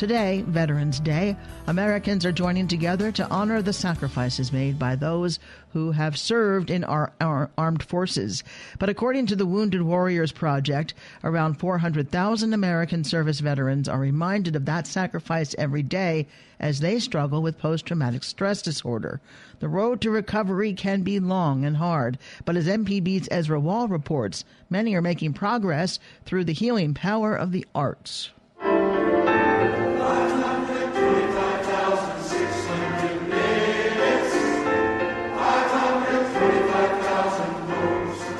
Today, 0.00 0.42
Veterans 0.48 0.98
Day, 0.98 1.36
Americans 1.66 2.24
are 2.24 2.32
joining 2.32 2.66
together 2.66 3.12
to 3.12 3.28
honor 3.28 3.60
the 3.60 3.74
sacrifices 3.74 4.50
made 4.50 4.78
by 4.78 4.96
those 4.96 5.38
who 5.74 5.90
have 5.90 6.16
served 6.16 6.70
in 6.70 6.84
our, 6.84 7.12
our, 7.20 7.50
armed 7.58 7.82
forces. 7.82 8.42
But 8.78 8.88
according 8.88 9.26
to 9.26 9.36
the 9.36 9.44
Wounded 9.44 9.82
Warriors 9.82 10.32
Project, 10.32 10.94
around 11.22 11.58
400,000 11.58 12.54
American 12.54 13.04
service 13.04 13.40
veterans 13.40 13.90
are 13.90 13.98
reminded 13.98 14.56
of 14.56 14.64
that 14.64 14.86
sacrifice 14.86 15.54
every 15.58 15.82
day 15.82 16.26
as 16.58 16.80
they 16.80 16.98
struggle 16.98 17.42
with 17.42 17.58
post 17.58 17.84
traumatic 17.84 18.24
stress 18.24 18.62
disorder. 18.62 19.20
The 19.58 19.68
road 19.68 20.00
to 20.00 20.10
recovery 20.10 20.72
can 20.72 21.02
be 21.02 21.20
long 21.20 21.62
and 21.62 21.76
hard, 21.76 22.16
but 22.46 22.56
as 22.56 22.66
MPB's 22.66 23.28
Ezra 23.30 23.60
Wall 23.60 23.86
reports, 23.86 24.46
many 24.70 24.94
are 24.94 25.02
making 25.02 25.34
progress 25.34 25.98
through 26.24 26.44
the 26.44 26.54
healing 26.54 26.94
power 26.94 27.36
of 27.36 27.52
the 27.52 27.66
arts. 27.74 28.30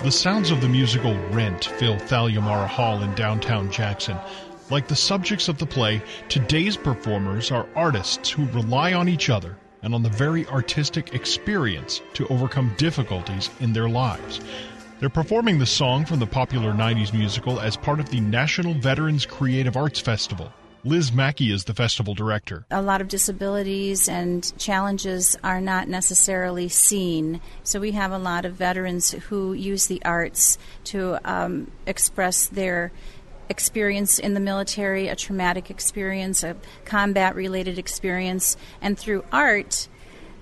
The 0.02 0.10
sounds 0.10 0.50
of 0.50 0.62
the 0.62 0.68
musical 0.68 1.14
Rent 1.28 1.66
fill 1.66 1.98
Thalia 1.98 2.40
Hall 2.40 3.02
in 3.02 3.14
downtown 3.14 3.70
Jackson. 3.70 4.16
Like 4.70 4.88
the 4.88 4.96
subjects 4.96 5.46
of 5.48 5.58
the 5.58 5.66
play, 5.66 6.00
today's 6.30 6.74
performers 6.74 7.50
are 7.50 7.66
artists 7.76 8.30
who 8.30 8.46
rely 8.46 8.94
on 8.94 9.10
each 9.10 9.28
other 9.28 9.58
and 9.82 9.94
on 9.94 10.02
the 10.02 10.08
very 10.08 10.46
artistic 10.46 11.12
experience 11.14 12.00
to 12.14 12.26
overcome 12.28 12.74
difficulties 12.78 13.50
in 13.60 13.74
their 13.74 13.90
lives. 13.90 14.40
They're 15.00 15.10
performing 15.10 15.58
the 15.58 15.66
song 15.66 16.06
from 16.06 16.18
the 16.18 16.26
popular 16.26 16.72
90s 16.72 17.12
musical 17.12 17.60
as 17.60 17.76
part 17.76 18.00
of 18.00 18.08
the 18.08 18.20
National 18.20 18.72
Veterans 18.72 19.26
Creative 19.26 19.76
Arts 19.76 20.00
Festival. 20.00 20.50
Liz 20.82 21.12
Mackey 21.12 21.52
is 21.52 21.64
the 21.64 21.74
festival 21.74 22.14
director. 22.14 22.64
A 22.70 22.80
lot 22.80 23.02
of 23.02 23.08
disabilities 23.08 24.08
and 24.08 24.50
challenges 24.58 25.36
are 25.44 25.60
not 25.60 25.88
necessarily 25.88 26.68
seen. 26.68 27.42
So 27.64 27.80
we 27.80 27.92
have 27.92 28.12
a 28.12 28.18
lot 28.18 28.46
of 28.46 28.54
veterans 28.54 29.10
who 29.10 29.52
use 29.52 29.88
the 29.88 30.02
arts 30.04 30.56
to 30.84 31.18
um, 31.30 31.70
express 31.86 32.46
their 32.46 32.92
experience 33.50 34.18
in 34.18 34.32
the 34.32 34.40
military, 34.40 35.08
a 35.08 35.16
traumatic 35.16 35.70
experience, 35.70 36.42
a 36.42 36.56
combat 36.86 37.34
related 37.34 37.78
experience, 37.78 38.56
and 38.80 38.98
through 38.98 39.24
art, 39.30 39.86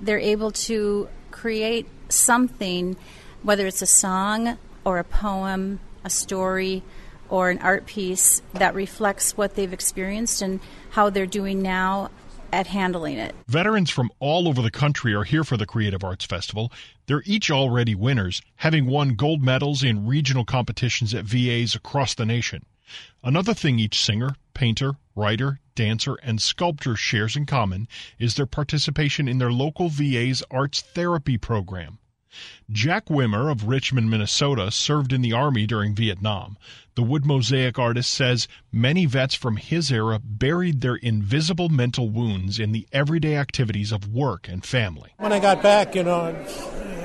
they're 0.01 0.21
able 0.21 0.53
to 0.53 1.09
create 1.33 1.89
something, 2.11 2.97
whether 3.43 3.67
it's 3.67 3.83
a 3.83 3.87
song 3.87 4.57
or 4.85 4.99
a 4.99 5.05
poem, 5.05 5.81
a 6.05 6.11
story, 6.11 6.85
or 7.29 7.51
an 7.51 7.59
art 7.59 7.87
piece 7.87 8.43
that 8.55 8.75
reflects 8.75 9.37
what 9.37 9.55
they've 9.55 9.73
experienced 9.73 10.43
and 10.43 10.61
how 10.91 11.11
they're 11.11 11.27
doing 11.27 11.63
now 11.63 12.11
at 12.53 12.67
handling 12.67 13.19
it. 13.19 13.35
Veterans 13.47 13.91
from 13.91 14.11
all 14.21 14.49
over 14.49 14.63
the 14.63 14.71
country 14.71 15.15
are 15.15 15.25
here 15.25 15.45
for 15.45 15.57
the 15.57 15.67
Creative 15.67 16.03
Arts 16.03 16.25
Festival. 16.25 16.73
They're 17.07 17.23
each 17.27 17.51
already 17.51 17.95
winners, 17.95 18.41
having 18.57 18.87
won 18.87 19.15
gold 19.15 19.43
medals 19.43 19.83
in 19.83 20.07
regional 20.07 20.45
competitions 20.45 21.15
at 21.15 21.25
VAs 21.25 21.75
across 21.75 22.15
the 22.15 22.27
nation. 22.27 22.65
Another 23.23 23.53
thing 23.53 23.79
each 23.79 24.03
singer, 24.03 24.35
painter, 24.55 24.95
writer, 25.15 25.61
dancer, 25.75 26.15
and 26.23 26.41
sculptor 26.41 26.97
shares 26.97 27.37
in 27.37 27.45
common 27.45 27.87
is 28.19 28.35
their 28.35 28.47
participation 28.47 29.29
in 29.29 29.39
their 29.39 29.53
local 29.53 29.89
VA's 29.89 30.43
arts 30.51 30.81
therapy 30.81 31.37
program. 31.37 31.99
Jack 32.71 33.07
Wimmer 33.07 33.51
of 33.51 33.69
Richmond, 33.69 34.11
Minnesota, 34.11 34.71
served 34.71 35.13
in 35.13 35.23
the 35.23 35.33
Army 35.33 35.67
during 35.67 35.95
Vietnam. 35.95 36.57
The 36.95 37.03
wood 37.03 37.25
mosaic 37.25 37.79
artist 37.79 38.13
says 38.13 38.49
many 38.73 39.07
vets 39.07 39.35
from 39.35 39.57
his 39.57 39.93
era 39.93 40.21
buried 40.23 40.81
their 40.81 40.97
invisible 40.97 41.69
mental 41.69 42.09
wounds 42.09 42.59
in 42.59 42.73
the 42.73 42.89
everyday 42.93 43.37
activities 43.37 43.93
of 43.93 44.13
work 44.13 44.49
and 44.49 44.65
family. 44.65 45.11
When 45.19 45.33
I 45.33 45.39
got 45.39 45.63
back, 45.63 45.95
you 45.95 46.03
know, 46.03 46.27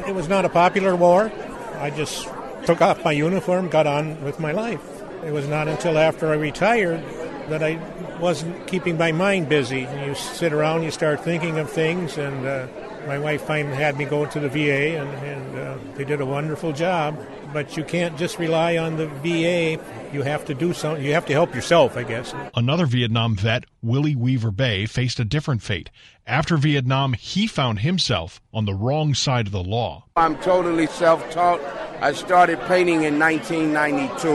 it 0.08 0.15
was 0.15 0.27
not 0.27 0.46
a 0.46 0.50
popular 0.50 0.96
war. 0.96 1.32
I 1.75 1.92
just 1.92 2.27
took 2.65 2.82
off 2.82 3.03
my 3.06 3.12
uniform, 3.12 3.70
got 3.70 3.88
on 3.88 4.24
with 4.24 4.39
my 4.39 4.51
life. 4.51 4.82
It 5.24 5.32
was 5.32 5.48
not 5.48 5.68
until 5.68 5.98
after 5.98 6.32
I 6.32 6.36
retired 6.36 7.03
that 7.50 7.62
I 7.62 7.80
wasn't 8.20 8.68
keeping 8.68 8.98
my 8.98 9.12
mind 9.12 9.50
busy. 9.50 9.88
You 10.06 10.15
sit 10.15 10.53
around, 10.53 10.84
you 10.84 10.92
start 10.92 11.24
thinking 11.24 11.60
of 11.60 11.70
things, 11.70 12.18
and 12.18 12.46
uh, 12.46 12.68
my 13.07 13.19
wife 13.19 13.41
finally 13.41 13.75
had 13.75 13.98
me 13.98 14.05
go 14.05 14.25
to 14.25 14.39
the 14.39 14.50
VA, 14.50 14.98
and, 14.98 15.10
and 15.25 15.60
uh, 15.60 15.77
they 15.95 16.03
did 16.03 16.22
a 16.22 16.25
wonderful 16.25 16.72
job. 16.72 17.19
But 17.51 17.77
you 17.77 17.83
can't 17.83 18.17
just 18.17 18.39
rely 18.39 18.77
on 18.77 18.98
the 18.98 19.07
VA. 19.07 19.79
You 20.12 20.24
have 20.24 20.45
to 20.45 20.53
do 20.53 20.74
something. 20.74 21.03
You 21.03 21.13
have 21.13 21.25
to 21.27 21.33
help 21.33 21.53
yourself, 21.53 21.95
I 21.95 22.03
guess. 22.03 22.33
Another 22.55 22.86
Vietnam 22.86 23.36
vet, 23.36 23.65
Willie 23.81 24.15
Weaver 24.15 24.51
Bay, 24.51 24.86
faced 24.86 25.19
a 25.19 25.25
different 25.25 25.62
fate. 25.62 25.91
After 26.25 26.57
Vietnam, 26.57 27.13
he 27.13 27.45
found 27.45 27.79
himself 27.79 28.41
on 28.53 28.65
the 28.65 28.74
wrong 28.74 29.13
side 29.13 29.48
of 29.48 29.51
the 29.51 29.63
law. 29.63 30.05
I'm 30.15 30.38
totally 30.38 30.88
self 30.88 31.29
taught. 31.31 31.62
I 32.01 32.13
started 32.13 32.60
painting 32.62 33.03
in 33.03 33.19
1992, 33.19 34.29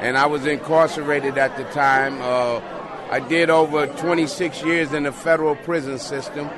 and 0.00 0.16
I 0.16 0.26
was 0.26 0.46
incarcerated 0.46 1.36
at 1.36 1.56
the 1.56 1.64
time. 1.64 2.20
Uh, 2.20 2.60
I 3.10 3.20
did 3.20 3.50
over 3.50 3.86
26 3.86 4.62
years 4.62 4.92
in 4.94 5.02
the 5.02 5.12
federal 5.12 5.54
prison 5.54 5.98
system 5.98 6.48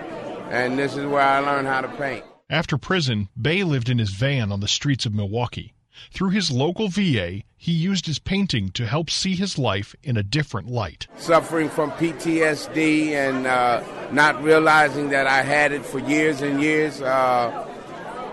and 0.50 0.78
this 0.78 0.96
is 0.96 1.06
where 1.06 1.22
I 1.22 1.40
learned 1.40 1.66
how 1.66 1.80
to 1.80 1.88
paint. 1.88 2.24
After 2.50 2.78
prison, 2.78 3.28
Bay 3.40 3.64
lived 3.64 3.88
in 3.88 3.98
his 3.98 4.10
van 4.10 4.52
on 4.52 4.60
the 4.60 4.68
streets 4.68 5.06
of 5.06 5.14
Milwaukee. 5.14 5.74
Through 6.12 6.30
his 6.30 6.50
local 6.50 6.88
VA, 6.88 7.42
he 7.56 7.72
used 7.72 8.06
his 8.06 8.18
painting 8.18 8.70
to 8.70 8.86
help 8.86 9.10
see 9.10 9.34
his 9.34 9.58
life 9.58 9.94
in 10.02 10.16
a 10.16 10.22
different 10.22 10.68
light. 10.68 11.06
Suffering 11.16 11.68
from 11.68 11.92
PTSD 11.92 13.10
and 13.10 13.46
uh, 13.46 13.82
not 14.10 14.42
realizing 14.42 15.10
that 15.10 15.26
I 15.26 15.42
had 15.42 15.72
it 15.72 15.84
for 15.84 16.00
years 16.00 16.42
and 16.42 16.60
years, 16.60 17.00
uh, 17.00 17.66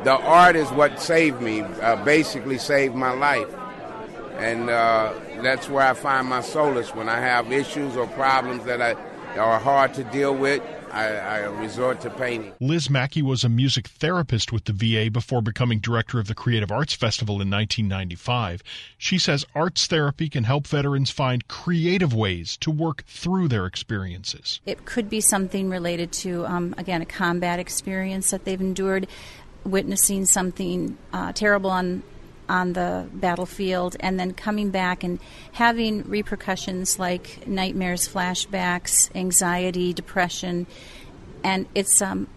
the 0.04 0.14
art 0.14 0.56
is 0.56 0.70
what 0.70 1.00
saved 1.00 1.42
me, 1.42 1.62
uh, 1.62 2.04
basically 2.04 2.58
saved 2.58 2.96
my 2.96 3.12
life. 3.12 3.48
And 4.38 4.70
uh, 4.70 5.14
that's 5.42 5.70
where 5.70 5.86
I 5.86 5.94
find 5.94 6.28
my 6.28 6.42
solace 6.42 6.96
when 6.96 7.08
I 7.08 7.20
have 7.20 7.52
issues 7.52 7.96
or 7.96 8.08
problems 8.08 8.66
that 8.66 8.82
I, 8.82 8.94
are 9.38 9.60
hard 9.60 9.94
to 9.94 10.04
deal 10.06 10.36
with. 10.36 10.62
I, 10.92 11.08
I, 11.08 11.38
resort 11.62 12.02
to 12.02 12.10
painting. 12.10 12.54
Liz 12.60 12.90
Mackey 12.90 13.22
was 13.22 13.44
a 13.44 13.50
music 13.50 13.88
therapist 13.88 14.52
with 14.52 14.66
the 14.66 14.74
VA 14.74 15.10
before 15.10 15.42
becoming 15.42 15.80
director 15.80 16.20
of 16.20 16.28
the 16.28 16.36
Creative 16.36 16.72
Arts 16.72 16.94
Festival 16.94 17.36
in 17.36 17.50
1995. 17.50 18.62
She 18.98 19.18
says 19.18 19.46
arts 19.56 19.88
therapy 19.88 20.30
can 20.30 20.44
help 20.44 20.68
veterans 20.68 21.10
find 21.10 21.48
creative 21.48 22.14
ways 22.14 22.58
to 22.58 22.72
work 22.72 23.04
through 23.06 23.48
their 23.48 23.66
experiences. 23.66 24.60
It 24.66 24.86
could 24.86 25.10
be 25.10 25.22
something 25.22 25.70
related 25.70 26.12
to, 26.14 26.46
um, 26.46 26.76
again, 26.78 27.02
a 27.02 27.06
combat 27.06 27.60
experience 27.60 28.32
that 28.32 28.46
they've 28.46 28.62
endured, 28.62 29.08
witnessing 29.64 30.26
something 30.26 30.98
uh, 31.14 31.32
terrible 31.34 31.70
on 31.70 32.04
on 32.52 32.74
the 32.74 33.08
battlefield 33.14 33.96
and 34.02 34.20
then 34.20 34.34
coming 34.34 34.70
back 34.72 35.04
and 35.04 35.20
having 35.54 36.04
repercussions 36.04 37.00
like 37.00 37.48
nightmares, 37.48 38.08
flashbacks, 38.08 39.10
anxiety, 39.16 39.94
depression. 39.94 40.68
And 41.46 41.66
it's 41.74 42.02
um, 42.02 42.28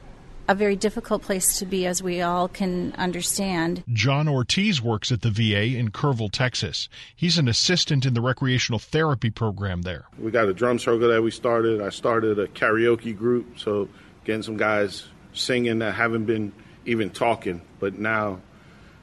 a 0.46 0.54
very 0.54 0.76
difficult 0.76 1.22
place 1.22 1.58
to 1.58 1.66
be, 1.66 1.84
as 1.84 2.00
we 2.00 2.22
all 2.22 2.46
can 2.46 2.92
understand. 2.92 3.82
John 3.92 4.28
Ortiz 4.28 4.80
works 4.80 5.10
at 5.10 5.22
the 5.22 5.30
VA 5.30 5.76
in 5.76 5.90
Kerrville, 5.90 6.30
Texas. 6.30 6.88
He's 7.16 7.36
an 7.36 7.48
assistant 7.48 8.06
in 8.06 8.14
the 8.14 8.20
recreational 8.20 8.78
therapy 8.78 9.30
program 9.30 9.82
there. 9.82 10.04
We 10.16 10.30
got 10.30 10.48
a 10.48 10.54
drum 10.54 10.78
circle 10.78 11.08
that 11.08 11.22
we 11.22 11.32
started. 11.32 11.80
I 11.80 11.88
started 11.88 12.38
a 12.38 12.46
karaoke 12.46 13.16
group, 13.16 13.58
so 13.58 13.88
getting 14.24 14.42
some 14.42 14.56
guys 14.56 15.08
singing 15.32 15.80
that 15.80 15.94
haven't 15.94 16.26
been 16.26 16.52
even 16.86 17.10
talking, 17.10 17.62
but 17.80 17.98
now 17.98 18.40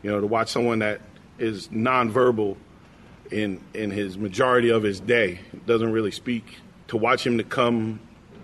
you 0.04 0.12
know, 0.12 0.20
to 0.20 0.28
watch 0.28 0.50
someone 0.50 0.80
that 0.80 1.02
is 1.38 1.68
nonverbal 1.70 2.58
in 3.32 3.62
in 3.74 3.92
his 3.92 4.18
majority 4.18 4.70
of 4.70 4.84
his 4.84 5.00
day, 5.00 5.40
doesn't 5.66 5.92
really 5.92 6.12
speak. 6.12 6.58
To 6.90 6.98
watch 6.98 7.26
him 7.26 7.38
to 7.38 7.44
come 7.44 8.00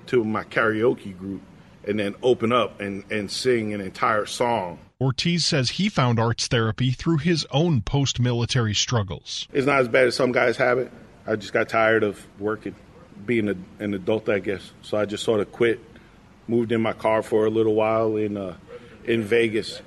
to 0.07 0.23
my 0.23 0.43
karaoke 0.43 1.17
group 1.17 1.41
and 1.85 1.99
then 1.99 2.15
open 2.21 2.51
up 2.51 2.79
and, 2.79 3.03
and 3.11 3.29
sing 3.29 3.73
an 3.73 3.81
entire 3.81 4.25
song. 4.25 4.79
Ortiz 4.99 5.45
says 5.45 5.71
he 5.71 5.89
found 5.89 6.19
arts 6.19 6.47
therapy 6.47 6.91
through 6.91 7.17
his 7.17 7.45
own 7.51 7.81
post 7.81 8.19
military 8.19 8.73
struggles. 8.73 9.47
It's 9.53 9.67
not 9.67 9.79
as 9.79 9.87
bad 9.87 10.07
as 10.07 10.15
some 10.15 10.31
guys 10.31 10.57
have 10.57 10.79
it. 10.79 10.91
I 11.25 11.35
just 11.35 11.53
got 11.53 11.69
tired 11.69 12.03
of 12.03 12.25
working, 12.39 12.75
being 13.25 13.49
a, 13.49 13.55
an 13.83 13.93
adult, 13.93 14.27
I 14.29 14.39
guess. 14.39 14.71
So 14.81 14.97
I 14.97 15.05
just 15.05 15.23
sort 15.23 15.39
of 15.39 15.51
quit, 15.51 15.79
moved 16.47 16.71
in 16.71 16.81
my 16.81 16.93
car 16.93 17.21
for 17.21 17.45
a 17.45 17.49
little 17.49 17.75
while 17.75 18.15
in 18.15 18.37
uh, 18.37 18.55
in 19.05 19.23
Vegas, 19.23 19.81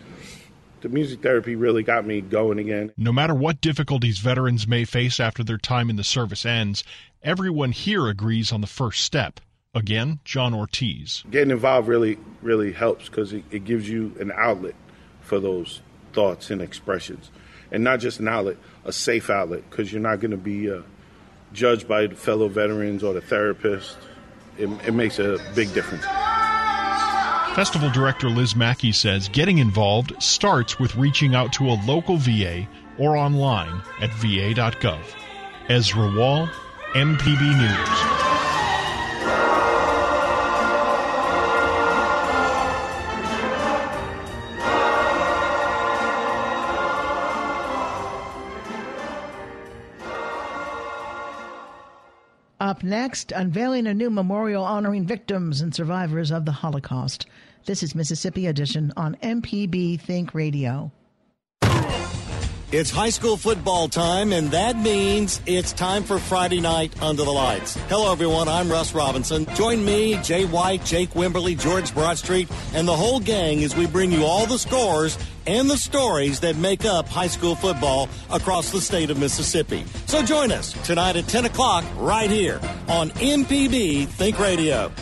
the 0.81 0.89
music 0.89 1.23
therapy 1.23 1.57
really 1.57 1.83
got 1.83 2.07
me 2.07 2.21
going 2.21 2.59
again. 2.59 2.93
No 2.97 3.13
matter 3.13 3.35
what 3.35 3.61
difficulties 3.61 4.19
veterans 4.19 4.67
may 4.67 4.85
face 4.85 5.21
after 5.21 5.45
their 5.45 5.59
time 5.59 5.91
in 5.91 5.97
the 5.97 6.05
service 6.05 6.47
ends, 6.47 6.85
everyone 7.23 7.73
here 7.73 8.09
agrees 8.09 8.53
on 8.53 8.61
the 8.61 8.67
first 8.67 9.05
step. 9.05 9.41
Again, 9.75 10.19
John 10.25 10.53
Ortiz. 10.53 11.23
Getting 11.31 11.53
involved 11.53 11.87
really, 11.87 12.19
really 12.43 12.73
helps 12.73 13.09
because 13.09 13.33
it, 13.33 13.45
it 13.51 13.65
gives 13.65 13.89
you 13.89 14.15
an 14.19 14.33
outlet 14.35 14.75
for 15.21 15.39
those 15.39 15.81
thoughts 16.13 16.51
and 16.51 16.61
expressions. 16.61 17.31
And 17.71 17.85
not 17.85 18.01
just 18.01 18.19
an 18.19 18.27
outlet, 18.27 18.57
a 18.85 18.93
safe 18.93 19.31
outlet, 19.31 19.69
because 19.71 19.93
you're 19.93 20.03
not 20.03 20.19
going 20.19 20.33
to 20.33 20.37
be 20.37 20.71
uh, 20.71 20.83
judged 21.53 21.87
by 21.87 22.09
fellow 22.09 22.49
veterans 22.49 23.05
or 23.05 23.15
the 23.15 23.21
therapist. 23.21 23.97
It, 24.59 24.69
it 24.87 24.93
makes 24.93 25.21
a 25.21 25.39
big 25.55 25.73
difference. 25.73 26.05
Festival 27.55 27.91
director 27.91 28.29
Liz 28.31 28.55
Mackey 28.55 28.93
says 28.93 29.29
getting 29.29 29.59
involved 29.59 30.15
starts 30.23 30.79
with 30.79 30.95
reaching 30.95 31.35
out 31.35 31.53
to 31.55 31.69
a 31.69 31.81
local 31.85 32.17
VA 32.17 32.67
or 32.97 33.17
online 33.17 33.83
at 34.01 34.11
va.gov. 34.15 35.03
Ezra 35.69 36.17
Wall, 36.17 36.49
MPB 36.95 37.59
News. 37.59 38.10
Next, 52.91 53.33
unveiling 53.33 53.87
a 53.87 53.95
new 53.95 54.11
memorial 54.11 54.65
honoring 54.65 55.07
victims 55.07 55.61
and 55.61 55.73
survivors 55.75 56.31
of 56.31 56.45
the 56.45 56.53
Holocaust. 56.53 57.25
This 57.65 57.83
is 57.83 57.95
Mississippi 57.95 58.49
Edition 58.49 58.93
on 58.97 59.15
MPB 59.23 60.01
Think 60.01 60.35
Radio. 60.35 60.91
It's 62.73 62.89
high 62.89 63.11
school 63.11 63.37
football 63.37 63.89
time, 63.89 64.33
and 64.33 64.53
that 64.53 64.79
means 64.79 65.41
it's 65.45 65.73
time 65.73 66.05
for 66.05 66.21
Friday 66.21 66.61
night 66.61 67.03
under 67.03 67.25
the 67.25 67.31
lights. 67.33 67.75
Hello, 67.89 68.13
everyone. 68.13 68.47
I'm 68.47 68.71
Russ 68.71 68.95
Robinson. 68.95 69.45
Join 69.57 69.85
me, 69.85 70.23
Jay 70.23 70.45
White, 70.45 70.85
Jake 70.85 71.11
Wimberly, 71.11 71.59
George 71.59 71.93
Broadstreet, 71.93 72.49
and 72.73 72.87
the 72.87 72.95
whole 72.95 73.19
gang 73.19 73.65
as 73.65 73.75
we 73.75 73.89
bring 73.89 74.13
you 74.13 74.25
all 74.25 74.47
the 74.47 74.57
scores 74.57 75.19
and 75.49 75.69
the 75.69 75.77
stories 75.77 76.39
that 76.41 76.55
make 76.59 76.85
up 76.85 77.09
high 77.09 77.27
school 77.27 77.57
football 77.57 78.09
across 78.31 78.71
the 78.71 78.81
state 78.81 79.11
of 79.11 79.19
Mississippi. 79.19 79.85
So 80.07 80.23
join 80.23 80.53
us 80.53 80.73
tonight 80.87 81.17
at 81.17 81.27
10 81.27 81.47
o'clock 81.47 81.85
right 81.97 82.31
here 82.31 82.61
on 82.87 83.11
MPB 83.11 84.07
Think 84.07 84.39
Radio. 84.39 84.93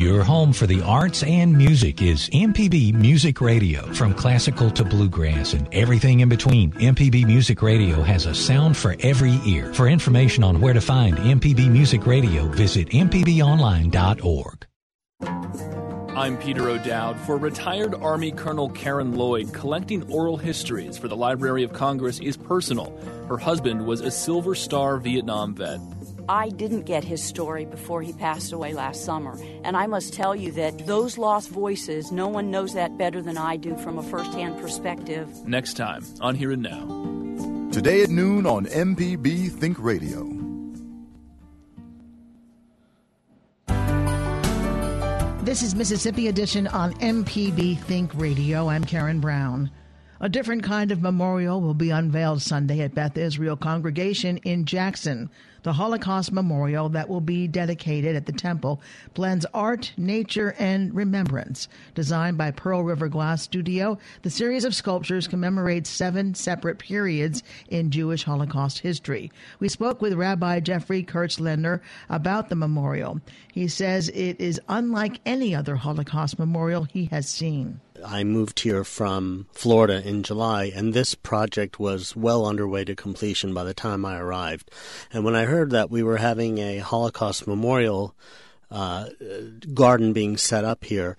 Your 0.00 0.24
home 0.24 0.54
for 0.54 0.66
the 0.66 0.80
arts 0.80 1.22
and 1.24 1.54
music 1.54 2.00
is 2.00 2.30
MPB 2.30 2.94
Music 2.94 3.42
Radio. 3.42 3.82
From 3.92 4.14
classical 4.14 4.70
to 4.70 4.82
bluegrass 4.82 5.52
and 5.52 5.68
everything 5.74 6.20
in 6.20 6.30
between, 6.30 6.72
MPB 6.72 7.26
Music 7.26 7.60
Radio 7.60 8.00
has 8.00 8.24
a 8.24 8.34
sound 8.34 8.78
for 8.78 8.96
every 9.00 9.38
ear. 9.44 9.74
For 9.74 9.88
information 9.88 10.42
on 10.42 10.58
where 10.58 10.72
to 10.72 10.80
find 10.80 11.18
MPB 11.18 11.70
Music 11.70 12.06
Radio, 12.06 12.48
visit 12.48 12.88
mpbonline.org. 12.88 14.66
I'm 16.16 16.38
Peter 16.38 16.70
O'Dowd. 16.70 17.20
For 17.20 17.36
retired 17.36 17.94
Army 17.96 18.32
Colonel 18.32 18.70
Karen 18.70 19.14
Lloyd, 19.14 19.52
collecting 19.52 20.10
oral 20.10 20.38
histories 20.38 20.96
for 20.96 21.08
the 21.08 21.16
Library 21.16 21.62
of 21.62 21.74
Congress 21.74 22.20
is 22.20 22.38
personal. 22.38 22.98
Her 23.28 23.36
husband 23.36 23.84
was 23.84 24.00
a 24.00 24.10
Silver 24.10 24.54
Star 24.54 24.96
Vietnam 24.96 25.54
vet. 25.54 25.78
I 26.30 26.50
didn't 26.50 26.82
get 26.82 27.02
his 27.02 27.24
story 27.24 27.64
before 27.64 28.02
he 28.02 28.12
passed 28.12 28.52
away 28.52 28.72
last 28.72 29.04
summer. 29.04 29.36
And 29.64 29.76
I 29.76 29.88
must 29.88 30.14
tell 30.14 30.36
you 30.36 30.52
that 30.52 30.86
those 30.86 31.18
lost 31.18 31.48
voices, 31.48 32.12
no 32.12 32.28
one 32.28 32.52
knows 32.52 32.72
that 32.74 32.96
better 32.96 33.20
than 33.20 33.36
I 33.36 33.56
do 33.56 33.76
from 33.78 33.98
a 33.98 34.02
firsthand 34.04 34.60
perspective. 34.60 35.28
Next 35.44 35.74
time 35.74 36.04
on 36.20 36.36
Here 36.36 36.52
and 36.52 36.62
Now. 36.62 37.70
Today 37.72 38.04
at 38.04 38.10
noon 38.10 38.46
on 38.46 38.66
MPB 38.66 39.50
Think 39.50 39.76
Radio. 39.80 40.22
This 45.42 45.64
is 45.64 45.74
Mississippi 45.74 46.28
Edition 46.28 46.68
on 46.68 46.92
MPB 47.00 47.80
Think 47.80 48.14
Radio. 48.14 48.68
I'm 48.68 48.84
Karen 48.84 49.18
Brown. 49.18 49.68
A 50.22 50.28
different 50.28 50.62
kind 50.62 50.92
of 50.92 51.00
memorial 51.00 51.62
will 51.62 51.72
be 51.72 51.88
unveiled 51.88 52.42
Sunday 52.42 52.80
at 52.80 52.94
Beth 52.94 53.16
Israel 53.16 53.56
Congregation 53.56 54.36
in 54.44 54.66
Jackson. 54.66 55.30
The 55.62 55.72
Holocaust 55.72 56.30
Memorial 56.30 56.90
that 56.90 57.08
will 57.08 57.22
be 57.22 57.48
dedicated 57.48 58.14
at 58.14 58.26
the 58.26 58.32
temple 58.32 58.82
blends 59.14 59.46
art, 59.54 59.94
nature, 59.96 60.54
and 60.58 60.94
remembrance. 60.94 61.68
Designed 61.94 62.36
by 62.36 62.50
Pearl 62.50 62.84
River 62.84 63.08
Glass 63.08 63.40
Studio, 63.40 63.96
the 64.20 64.28
series 64.28 64.66
of 64.66 64.74
sculptures 64.74 65.26
commemorates 65.26 65.88
seven 65.88 66.34
separate 66.34 66.78
periods 66.78 67.42
in 67.70 67.90
Jewish 67.90 68.24
Holocaust 68.24 68.80
history. 68.80 69.32
We 69.58 69.70
spoke 69.70 70.02
with 70.02 70.12
Rabbi 70.12 70.60
Jeffrey 70.60 71.02
Kurtz-Lendner 71.02 71.80
about 72.10 72.50
the 72.50 72.56
memorial. 72.56 73.22
He 73.54 73.68
says 73.68 74.10
it 74.10 74.38
is 74.38 74.60
unlike 74.68 75.22
any 75.24 75.54
other 75.54 75.76
Holocaust 75.76 76.38
memorial 76.38 76.84
he 76.84 77.06
has 77.06 77.26
seen. 77.26 77.80
I 78.04 78.24
moved 78.24 78.60
here 78.60 78.84
from 78.84 79.46
Florida 79.52 80.06
in 80.06 80.22
July, 80.22 80.72
and 80.74 80.92
this 80.92 81.14
project 81.14 81.78
was 81.78 82.16
well 82.16 82.46
underway 82.46 82.84
to 82.84 82.94
completion 82.94 83.54
by 83.54 83.64
the 83.64 83.74
time 83.74 84.04
I 84.04 84.18
arrived. 84.18 84.70
And 85.12 85.24
when 85.24 85.34
I 85.34 85.44
heard 85.44 85.70
that 85.70 85.90
we 85.90 86.02
were 86.02 86.18
having 86.18 86.58
a 86.58 86.78
Holocaust 86.78 87.46
memorial 87.46 88.14
uh, 88.70 89.08
garden 89.74 90.12
being 90.12 90.36
set 90.36 90.64
up 90.64 90.84
here, 90.84 91.16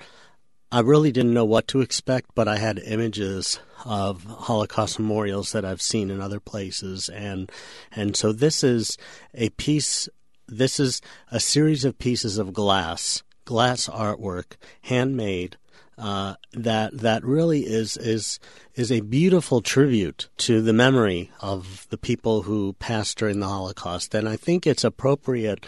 I 0.72 0.80
really 0.80 1.12
didn't 1.12 1.34
know 1.34 1.46
what 1.46 1.67
to 1.70 1.82
expect, 1.82 2.32
but 2.34 2.48
I 2.48 2.58
had 2.58 2.80
images 2.80 3.60
of 3.84 4.24
Holocaust 4.24 5.00
memorials 5.00 5.52
that 5.52 5.65
I've 5.65 5.82
seen 5.82 6.10
in 6.10 6.22
other 6.22 6.39
places, 6.39 7.10
and 7.10 7.52
and 7.91 8.15
so 8.15 8.32
this 8.32 8.63
is 8.63 8.98
a 9.34 9.50
piece. 9.50 10.08
This 10.48 10.80
is 10.80 11.02
a 11.32 11.39
series 11.39 11.84
of 11.84 11.98
pieces 11.98 12.38
of 12.38 12.54
glass, 12.54 13.24
glass 13.46 13.88
artwork, 13.88 14.56
handmade, 14.84 15.58
uh, 16.01 16.35
that 16.53 16.97
that 16.97 17.23
really 17.23 17.61
is 17.61 17.95
is 17.95 18.39
is 18.75 18.91
a 18.91 19.01
beautiful 19.01 19.61
tribute 19.61 20.29
to 20.37 20.61
the 20.61 20.73
memory 20.73 21.29
of 21.41 21.85
the 21.91 21.97
people 21.97 22.41
who 22.41 22.73
passed 22.73 23.19
during 23.19 23.39
the 23.39 23.47
Holocaust, 23.47 24.15
and 24.15 24.27
I 24.27 24.35
think 24.35 24.65
it's 24.65 24.83
appropriate 24.83 25.65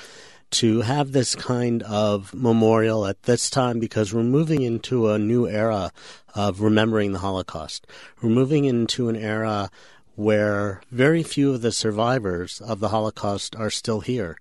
to 0.51 0.81
have 0.81 1.11
this 1.11 1.35
kind 1.35 1.83
of 1.83 2.33
memorial 2.33 3.05
at 3.05 3.23
this 3.23 3.49
time 3.49 3.79
because 3.79 4.13
we're 4.13 4.23
moving 4.23 4.61
into 4.63 5.09
a 5.09 5.19
new 5.19 5.47
era 5.47 5.91
of 6.35 6.61
remembering 6.61 7.11
the 7.11 7.19
Holocaust. 7.19 7.85
We're 8.21 8.29
moving 8.29 8.65
into 8.65 9.09
an 9.09 9.15
era 9.15 9.69
where 10.15 10.81
very 10.91 11.23
few 11.23 11.53
of 11.53 11.61
the 11.61 11.71
survivors 11.71 12.61
of 12.61 12.79
the 12.79 12.89
Holocaust 12.89 13.55
are 13.55 13.71
still 13.71 14.01
here. 14.01 14.37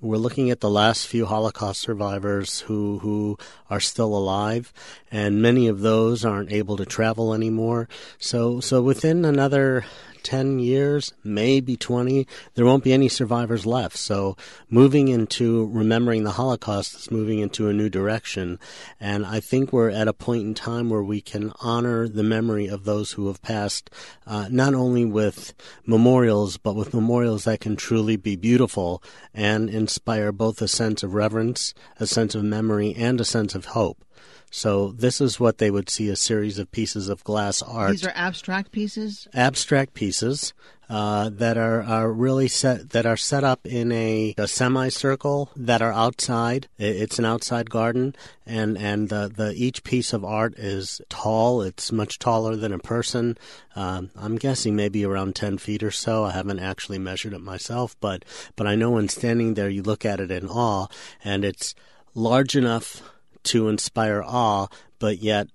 We're 0.00 0.16
looking 0.16 0.50
at 0.50 0.60
the 0.60 0.70
last 0.70 1.08
few 1.08 1.26
Holocaust 1.26 1.80
survivors 1.80 2.60
who, 2.60 3.00
who 3.00 3.36
are 3.68 3.80
still 3.80 4.16
alive, 4.16 4.72
and 5.10 5.42
many 5.42 5.66
of 5.66 5.80
those 5.80 6.24
aren't 6.24 6.52
able 6.52 6.76
to 6.76 6.86
travel 6.86 7.34
anymore. 7.34 7.88
So, 8.20 8.60
so 8.60 8.80
within 8.80 9.24
another 9.24 9.84
10 10.22 10.58
years, 10.58 11.12
maybe 11.24 11.76
20, 11.76 12.26
there 12.54 12.64
won't 12.64 12.84
be 12.84 12.92
any 12.92 13.08
survivors 13.08 13.66
left. 13.66 13.96
So 13.96 14.36
moving 14.68 15.08
into 15.08 15.66
remembering 15.72 16.24
the 16.24 16.32
Holocaust 16.32 16.94
is 16.94 17.10
moving 17.10 17.38
into 17.38 17.68
a 17.68 17.72
new 17.72 17.88
direction. 17.88 18.58
And 19.00 19.24
I 19.24 19.40
think 19.40 19.72
we're 19.72 19.90
at 19.90 20.08
a 20.08 20.12
point 20.12 20.42
in 20.42 20.54
time 20.54 20.90
where 20.90 21.02
we 21.02 21.20
can 21.20 21.52
honor 21.60 22.08
the 22.08 22.22
memory 22.22 22.66
of 22.66 22.84
those 22.84 23.12
who 23.12 23.28
have 23.28 23.42
passed, 23.42 23.90
uh, 24.26 24.48
not 24.50 24.74
only 24.74 25.04
with 25.04 25.54
memorials, 25.86 26.56
but 26.56 26.74
with 26.76 26.94
memorials 26.94 27.44
that 27.44 27.60
can 27.60 27.76
truly 27.76 28.16
be 28.16 28.36
beautiful 28.36 29.02
and 29.34 29.70
inspire 29.70 30.32
both 30.32 30.60
a 30.62 30.68
sense 30.68 31.02
of 31.02 31.14
reverence, 31.14 31.74
a 31.98 32.06
sense 32.06 32.34
of 32.34 32.44
memory, 32.44 32.94
and 32.94 33.20
a 33.20 33.24
sense 33.24 33.54
of 33.54 33.66
hope. 33.66 34.04
So 34.50 34.92
this 34.92 35.20
is 35.20 35.38
what 35.38 35.58
they 35.58 35.70
would 35.70 35.90
see 35.90 36.08
a 36.08 36.16
series 36.16 36.58
of 36.58 36.70
pieces 36.70 37.08
of 37.08 37.24
glass 37.24 37.62
art. 37.62 37.92
These 37.92 38.06
are 38.06 38.12
abstract 38.14 38.72
pieces. 38.72 39.28
Abstract 39.34 39.94
pieces 39.94 40.54
uh, 40.88 41.28
that 41.30 41.58
are, 41.58 41.82
are 41.82 42.10
really 42.10 42.48
set 42.48 42.90
that 42.90 43.04
are 43.04 43.16
set 43.16 43.44
up 43.44 43.66
in 43.66 43.92
a, 43.92 44.34
a 44.38 44.48
semicircle 44.48 45.50
that 45.54 45.82
are 45.82 45.92
outside. 45.92 46.68
It's 46.78 47.18
an 47.18 47.24
outside 47.24 47.68
garden, 47.68 48.14
and 48.46 48.78
and 48.78 49.08
the, 49.10 49.30
the 49.34 49.52
each 49.54 49.84
piece 49.84 50.12
of 50.12 50.24
art 50.24 50.54
is 50.58 51.02
tall. 51.10 51.60
It's 51.60 51.92
much 51.92 52.18
taller 52.18 52.56
than 52.56 52.72
a 52.72 52.78
person. 52.78 53.36
Um, 53.76 54.10
I'm 54.16 54.36
guessing 54.36 54.76
maybe 54.76 55.04
around 55.04 55.36
ten 55.36 55.58
feet 55.58 55.82
or 55.82 55.90
so. 55.90 56.24
I 56.24 56.32
haven't 56.32 56.60
actually 56.60 56.98
measured 56.98 57.34
it 57.34 57.42
myself, 57.42 57.96
but 58.00 58.24
but 58.56 58.66
I 58.66 58.74
know 58.74 58.90
when 58.90 59.08
standing 59.08 59.54
there, 59.54 59.68
you 59.68 59.82
look 59.82 60.06
at 60.06 60.20
it 60.20 60.30
in 60.30 60.48
awe, 60.48 60.86
and 61.22 61.44
it's 61.44 61.74
large 62.14 62.56
enough 62.56 63.02
to 63.48 63.68
inspire 63.68 64.22
awe, 64.22 64.68
but 64.98 65.18
yet 65.18 65.48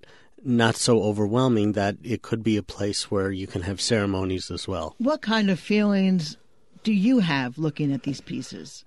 not 0.44 0.76
so 0.76 1.02
overwhelming 1.02 1.72
that 1.72 1.96
it 2.02 2.22
could 2.22 2.42
be 2.42 2.56
a 2.56 2.62
place 2.62 3.10
where 3.10 3.30
you 3.30 3.46
can 3.46 3.62
have 3.62 3.80
ceremonies 3.80 4.50
as 4.50 4.68
well. 4.68 4.94
What 4.98 5.22
kind 5.22 5.50
of 5.50 5.58
feelings 5.58 6.36
do 6.82 6.92
you 6.92 7.20
have 7.20 7.56
looking 7.56 7.92
at 7.92 8.02
these 8.02 8.20
pieces? 8.20 8.84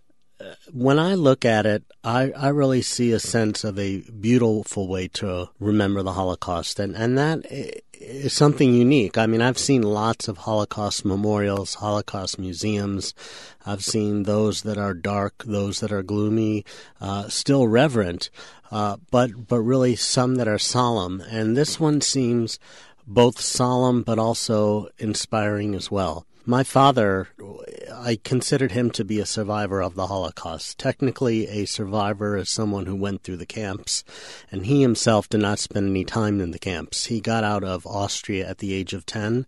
When 0.72 1.00
I 1.00 1.16
look 1.16 1.46
at 1.46 1.66
it, 1.66 1.84
I, 2.04 2.32
I 2.32 2.50
really 2.50 2.82
see 2.82 3.12
a 3.12 3.20
sense 3.20 3.64
of 3.64 3.80
a 3.80 4.02
beautiful 4.02 4.88
way 4.88 5.08
to 5.10 5.50
remember 5.60 6.04
the 6.04 6.14
Holocaust. 6.14 6.80
And, 6.80 6.96
and 6.96 7.18
that 7.18 7.46
is 7.94 8.34
something 8.34 8.74
unique. 8.74 9.18
I 9.18 9.26
mean, 9.26 9.42
I've 9.42 9.58
seen 9.58 9.82
lots 9.82 10.28
of 10.28 10.38
Holocaust 10.38 11.06
memorials, 11.06 11.76
Holocaust 11.76 12.38
museums. 12.38 13.14
I've 13.66 13.84
seen 13.84 14.24
those 14.24 14.62
that 14.64 14.78
are 14.78 14.94
dark, 14.94 15.44
those 15.46 15.80
that 15.80 15.92
are 15.92 16.04
gloomy, 16.04 16.66
uh, 17.02 17.28
still 17.30 17.68
reverent, 17.68 18.30
uh, 18.72 18.98
but, 19.12 19.48
but 19.48 19.62
really 19.62 19.96
some 19.96 20.36
that 20.36 20.48
are 20.48 20.60
solemn. 20.60 21.22
And 21.22 21.58
this 21.58 21.80
one 21.80 22.02
seems 22.02 22.60
both 23.08 23.40
solemn 23.40 24.04
but 24.04 24.20
also 24.20 24.90
inspiring 24.98 25.74
as 25.74 25.90
well. 25.90 26.26
My 26.50 26.64
father, 26.64 27.28
I 27.94 28.18
considered 28.24 28.72
him 28.72 28.90
to 28.92 29.04
be 29.04 29.20
a 29.20 29.26
survivor 29.26 29.82
of 29.82 29.96
the 29.96 30.08
Holocaust. 30.08 30.78
Technically, 30.78 31.46
a 31.50 31.66
survivor 31.66 32.38
is 32.38 32.50
someone 32.50 32.86
who 32.86 32.96
went 32.96 33.22
through 33.22 33.36
the 33.36 33.46
camps, 33.46 34.06
and 34.50 34.66
he 34.66 34.82
himself 34.82 35.28
did 35.28 35.42
not 35.42 35.60
spend 35.60 35.90
any 35.90 36.06
time 36.06 36.40
in 36.40 36.52
the 36.52 36.58
camps. 36.58 37.08
He 37.08 37.20
got 37.20 37.44
out 37.44 37.66
of 37.66 37.86
Austria 37.86 38.48
at 38.48 38.60
the 38.60 38.74
age 38.74 38.94
of 38.94 39.06
10, 39.06 39.46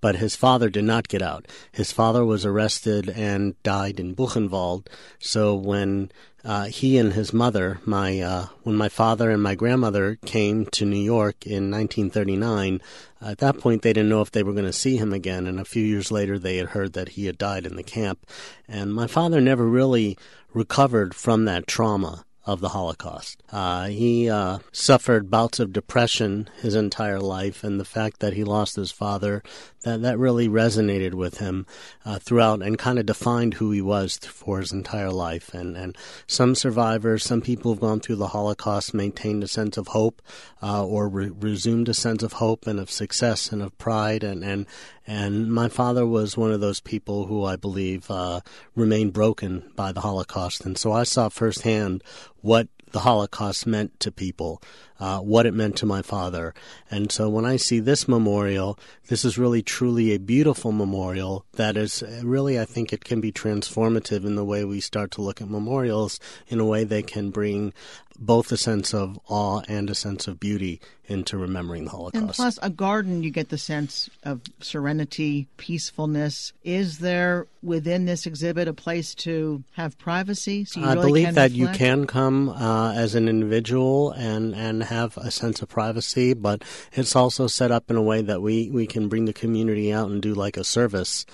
but 0.00 0.16
his 0.16 0.34
father 0.34 0.68
did 0.68 0.82
not 0.82 1.06
get 1.06 1.22
out. 1.22 1.46
His 1.70 1.92
father 1.92 2.24
was 2.24 2.44
arrested 2.44 3.08
and 3.08 3.54
died 3.62 4.00
in 4.00 4.16
Buchenwald. 4.16 4.88
So 5.20 5.54
when 5.54 6.10
uh, 6.44 6.64
he 6.64 6.98
and 6.98 7.12
his 7.12 7.32
mother, 7.32 7.80
my 7.84 8.20
uh, 8.20 8.46
when 8.62 8.76
my 8.76 8.88
father 8.88 9.30
and 9.30 9.42
my 9.42 9.54
grandmother 9.54 10.18
came 10.24 10.66
to 10.66 10.84
New 10.84 11.00
York 11.00 11.46
in 11.46 11.70
1939. 11.70 12.80
At 13.20 13.38
that 13.38 13.58
point, 13.58 13.82
they 13.82 13.92
didn't 13.92 14.08
know 14.08 14.22
if 14.22 14.30
they 14.30 14.42
were 14.42 14.52
going 14.52 14.64
to 14.64 14.72
see 14.72 14.96
him 14.96 15.12
again, 15.12 15.46
and 15.46 15.60
a 15.60 15.64
few 15.64 15.84
years 15.84 16.10
later, 16.10 16.38
they 16.38 16.56
had 16.56 16.68
heard 16.68 16.94
that 16.94 17.10
he 17.10 17.26
had 17.26 17.36
died 17.36 17.66
in 17.66 17.76
the 17.76 17.82
camp. 17.82 18.26
And 18.66 18.94
my 18.94 19.06
father 19.06 19.40
never 19.40 19.66
really 19.66 20.16
recovered 20.54 21.14
from 21.14 21.44
that 21.44 21.66
trauma 21.66 22.24
of 22.50 22.60
the 22.60 22.70
Holocaust. 22.70 23.40
Uh, 23.52 23.86
he 23.86 24.28
uh, 24.28 24.58
suffered 24.72 25.30
bouts 25.30 25.60
of 25.60 25.72
depression 25.72 26.50
his 26.60 26.74
entire 26.74 27.20
life, 27.20 27.62
and 27.62 27.78
the 27.78 27.84
fact 27.84 28.18
that 28.18 28.32
he 28.32 28.42
lost 28.42 28.74
his 28.74 28.90
father, 28.90 29.40
that, 29.84 30.02
that 30.02 30.18
really 30.18 30.48
resonated 30.48 31.14
with 31.14 31.38
him 31.38 31.64
uh, 32.04 32.18
throughout 32.18 32.60
and 32.60 32.76
kind 32.76 32.98
of 32.98 33.06
defined 33.06 33.54
who 33.54 33.70
he 33.70 33.80
was 33.80 34.18
for 34.18 34.58
his 34.58 34.72
entire 34.72 35.12
life. 35.12 35.54
And, 35.54 35.76
and 35.76 35.96
some 36.26 36.56
survivors, 36.56 37.22
some 37.22 37.40
people 37.40 37.70
who've 37.70 37.80
gone 37.80 38.00
through 38.00 38.16
the 38.16 38.28
Holocaust 38.28 38.94
maintained 38.94 39.44
a 39.44 39.48
sense 39.48 39.76
of 39.76 39.86
hope 39.88 40.20
uh, 40.60 40.84
or 40.84 41.08
re- 41.08 41.30
resumed 41.30 41.88
a 41.88 41.94
sense 41.94 42.24
of 42.24 42.34
hope 42.34 42.66
and 42.66 42.80
of 42.80 42.90
success 42.90 43.52
and 43.52 43.62
of 43.62 43.78
pride. 43.78 44.24
And, 44.24 44.42
and, 44.42 44.66
and 45.10 45.52
my 45.52 45.68
father 45.68 46.06
was 46.06 46.36
one 46.36 46.52
of 46.52 46.60
those 46.60 46.78
people 46.78 47.26
who 47.26 47.44
I 47.44 47.56
believe 47.56 48.08
uh, 48.12 48.42
remained 48.76 49.12
broken 49.12 49.72
by 49.74 49.90
the 49.90 50.02
Holocaust. 50.02 50.64
And 50.64 50.78
so 50.78 50.92
I 50.92 51.02
saw 51.02 51.28
firsthand 51.28 52.04
what 52.42 52.68
the 52.92 53.00
Holocaust 53.00 53.66
meant 53.66 53.98
to 53.98 54.12
people, 54.12 54.62
uh, 55.00 55.18
what 55.20 55.46
it 55.46 55.54
meant 55.54 55.76
to 55.76 55.86
my 55.86 56.02
father. 56.02 56.54
And 56.90 57.10
so 57.10 57.28
when 57.28 57.44
I 57.44 57.56
see 57.56 57.80
this 57.80 58.06
memorial, 58.06 58.78
this 59.08 59.24
is 59.24 59.38
really 59.38 59.62
truly 59.62 60.12
a 60.12 60.18
beautiful 60.18 60.72
memorial 60.72 61.46
that 61.54 61.76
is 61.76 62.04
really, 62.22 62.60
I 62.60 62.66
think 62.66 62.92
it 62.92 63.04
can 63.04 63.20
be 63.20 63.32
transformative 63.32 64.24
in 64.24 64.36
the 64.36 64.44
way 64.44 64.64
we 64.64 64.80
start 64.80 65.10
to 65.12 65.22
look 65.22 65.40
at 65.40 65.48
memorials 65.48 66.20
in 66.48 66.60
a 66.60 66.66
way 66.66 66.84
they 66.84 67.02
can 67.02 67.30
bring 67.30 67.72
both 68.20 68.52
a 68.52 68.56
sense 68.56 68.92
of 68.92 69.18
awe 69.28 69.62
and 69.66 69.88
a 69.88 69.94
sense 69.94 70.28
of 70.28 70.38
beauty 70.38 70.78
into 71.06 71.38
remembering 71.38 71.84
the 71.84 71.90
Holocaust. 71.90 72.16
And 72.16 72.30
plus, 72.30 72.58
a 72.62 72.68
garden, 72.68 73.22
you 73.22 73.30
get 73.30 73.48
the 73.48 73.58
sense 73.58 74.10
of 74.22 74.42
serenity, 74.60 75.48
peacefulness. 75.56 76.52
Is 76.62 76.98
there 76.98 77.46
within 77.62 78.04
this 78.04 78.26
exhibit 78.26 78.68
a 78.68 78.74
place 78.74 79.14
to 79.16 79.64
have 79.72 79.98
privacy? 79.98 80.66
So 80.66 80.82
I 80.82 80.92
really 80.92 81.06
believe 81.06 81.34
that 81.34 81.50
reflect? 81.50 81.54
you 81.54 81.68
can 81.68 82.06
come 82.06 82.50
uh, 82.50 82.92
as 82.92 83.14
an 83.14 83.26
individual 83.28 84.12
and, 84.12 84.54
and 84.54 84.82
have 84.90 85.16
a 85.16 85.30
sense 85.30 85.62
of 85.62 85.68
privacy, 85.68 86.34
but 86.34 86.62
it's 86.92 87.16
also 87.16 87.46
set 87.46 87.70
up 87.70 87.90
in 87.90 87.96
a 87.96 88.02
way 88.02 88.20
that 88.22 88.42
we, 88.42 88.70
we 88.70 88.86
can 88.86 89.08
bring 89.08 89.24
the 89.24 89.32
community 89.32 89.92
out 89.92 90.10
and 90.10 90.20
do 90.20 90.34
like 90.34 90.56
a 90.56 90.64
service 90.64 91.24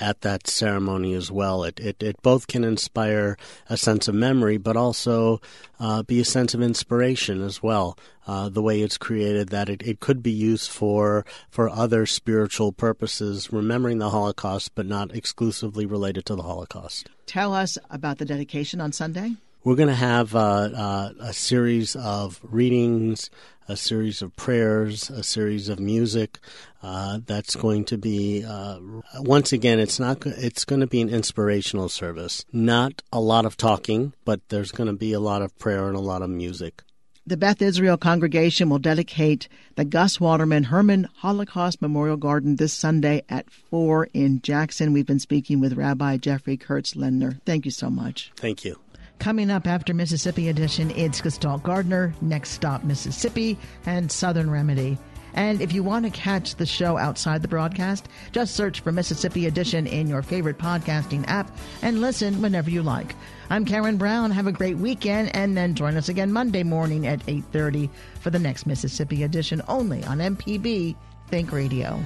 at 0.00 0.22
that 0.22 0.48
ceremony 0.48 1.14
as 1.14 1.30
well. 1.30 1.62
It, 1.62 1.78
it, 1.78 2.02
it 2.02 2.20
both 2.22 2.48
can 2.48 2.64
inspire 2.64 3.36
a 3.68 3.76
sense 3.76 4.08
of 4.08 4.14
memory, 4.14 4.56
but 4.56 4.76
also 4.76 5.40
uh, 5.78 6.02
be 6.02 6.18
a 6.20 6.24
sense 6.24 6.52
of 6.52 6.60
inspiration 6.60 7.40
as 7.42 7.62
well. 7.62 7.96
Uh, 8.26 8.48
the 8.48 8.62
way 8.62 8.80
it's 8.80 8.98
created, 8.98 9.50
that 9.50 9.68
it, 9.68 9.82
it 9.82 10.00
could 10.00 10.22
be 10.22 10.32
used 10.32 10.70
for 10.70 11.24
for 11.50 11.68
other 11.68 12.06
spiritual 12.06 12.72
purposes, 12.72 13.52
remembering 13.52 13.98
the 13.98 14.10
Holocaust, 14.10 14.74
but 14.74 14.86
not 14.86 15.14
exclusively 15.14 15.86
related 15.86 16.24
to 16.26 16.34
the 16.34 16.42
Holocaust. 16.42 17.10
Tell 17.26 17.54
us 17.54 17.78
about 17.90 18.18
the 18.18 18.24
dedication 18.24 18.80
on 18.80 18.92
Sunday. 18.92 19.36
We're 19.64 19.76
going 19.76 19.88
to 19.88 19.94
have 19.94 20.34
uh, 20.34 20.38
uh, 20.38 21.12
a 21.20 21.32
series 21.32 21.96
of 21.96 22.38
readings, 22.42 23.30
a 23.66 23.78
series 23.78 24.20
of 24.20 24.36
prayers, 24.36 25.08
a 25.08 25.22
series 25.22 25.70
of 25.70 25.80
music. 25.80 26.38
Uh, 26.82 27.20
that's 27.24 27.56
going 27.56 27.86
to 27.86 27.96
be 27.96 28.44
uh, 28.46 28.78
once 29.20 29.54
again. 29.54 29.80
It's 29.80 29.98
not. 29.98 30.26
It's 30.26 30.66
going 30.66 30.82
to 30.82 30.86
be 30.86 31.00
an 31.00 31.08
inspirational 31.08 31.88
service. 31.88 32.44
Not 32.52 33.00
a 33.10 33.20
lot 33.20 33.46
of 33.46 33.56
talking, 33.56 34.12
but 34.26 34.46
there's 34.50 34.70
going 34.70 34.88
to 34.88 34.92
be 34.92 35.14
a 35.14 35.20
lot 35.20 35.40
of 35.40 35.58
prayer 35.58 35.88
and 35.88 35.96
a 35.96 36.00
lot 36.00 36.20
of 36.20 36.28
music. 36.28 36.82
The 37.26 37.38
Beth 37.38 37.62
Israel 37.62 37.96
congregation 37.96 38.68
will 38.68 38.78
dedicate 38.78 39.48
the 39.76 39.86
Gus 39.86 40.20
Waterman 40.20 40.64
Herman 40.64 41.08
Holocaust 41.16 41.80
Memorial 41.80 42.18
Garden 42.18 42.56
this 42.56 42.74
Sunday 42.74 43.22
at 43.30 43.50
4 43.50 44.08
in 44.12 44.42
Jackson. 44.42 44.92
We've 44.92 45.06
been 45.06 45.18
speaking 45.18 45.58
with 45.58 45.72
Rabbi 45.72 46.18
Jeffrey 46.18 46.58
Kurtz-Lendner. 46.58 47.40
Thank 47.46 47.64
you 47.64 47.70
so 47.70 47.88
much. 47.88 48.30
Thank 48.36 48.66
you. 48.66 48.78
Coming 49.24 49.50
up 49.50 49.66
after 49.66 49.94
Mississippi 49.94 50.50
Edition, 50.50 50.90
it's 50.90 51.22
Gestalt 51.22 51.62
Gardener, 51.62 52.12
Next 52.20 52.50
Stop 52.50 52.84
Mississippi, 52.84 53.56
and 53.86 54.12
Southern 54.12 54.50
Remedy. 54.50 54.98
And 55.32 55.62
if 55.62 55.72
you 55.72 55.82
want 55.82 56.04
to 56.04 56.10
catch 56.10 56.56
the 56.56 56.66
show 56.66 56.98
outside 56.98 57.40
the 57.40 57.48
broadcast, 57.48 58.06
just 58.32 58.54
search 58.54 58.80
for 58.80 58.92
Mississippi 58.92 59.46
Edition 59.46 59.86
in 59.86 60.08
your 60.08 60.20
favorite 60.20 60.58
podcasting 60.58 61.24
app 61.26 61.50
and 61.80 62.02
listen 62.02 62.42
whenever 62.42 62.68
you 62.68 62.82
like. 62.82 63.14
I'm 63.48 63.64
Karen 63.64 63.96
Brown. 63.96 64.30
Have 64.30 64.46
a 64.46 64.52
great 64.52 64.76
weekend 64.76 65.34
and 65.34 65.56
then 65.56 65.74
join 65.74 65.96
us 65.96 66.10
again 66.10 66.30
Monday 66.30 66.62
morning 66.62 67.06
at 67.06 67.26
8:30 67.26 67.88
for 68.20 68.28
the 68.28 68.38
next 68.38 68.66
Mississippi 68.66 69.22
Edition 69.22 69.62
only 69.68 70.04
on 70.04 70.18
MPB 70.18 70.96
Think 71.30 71.50
Radio. 71.50 71.98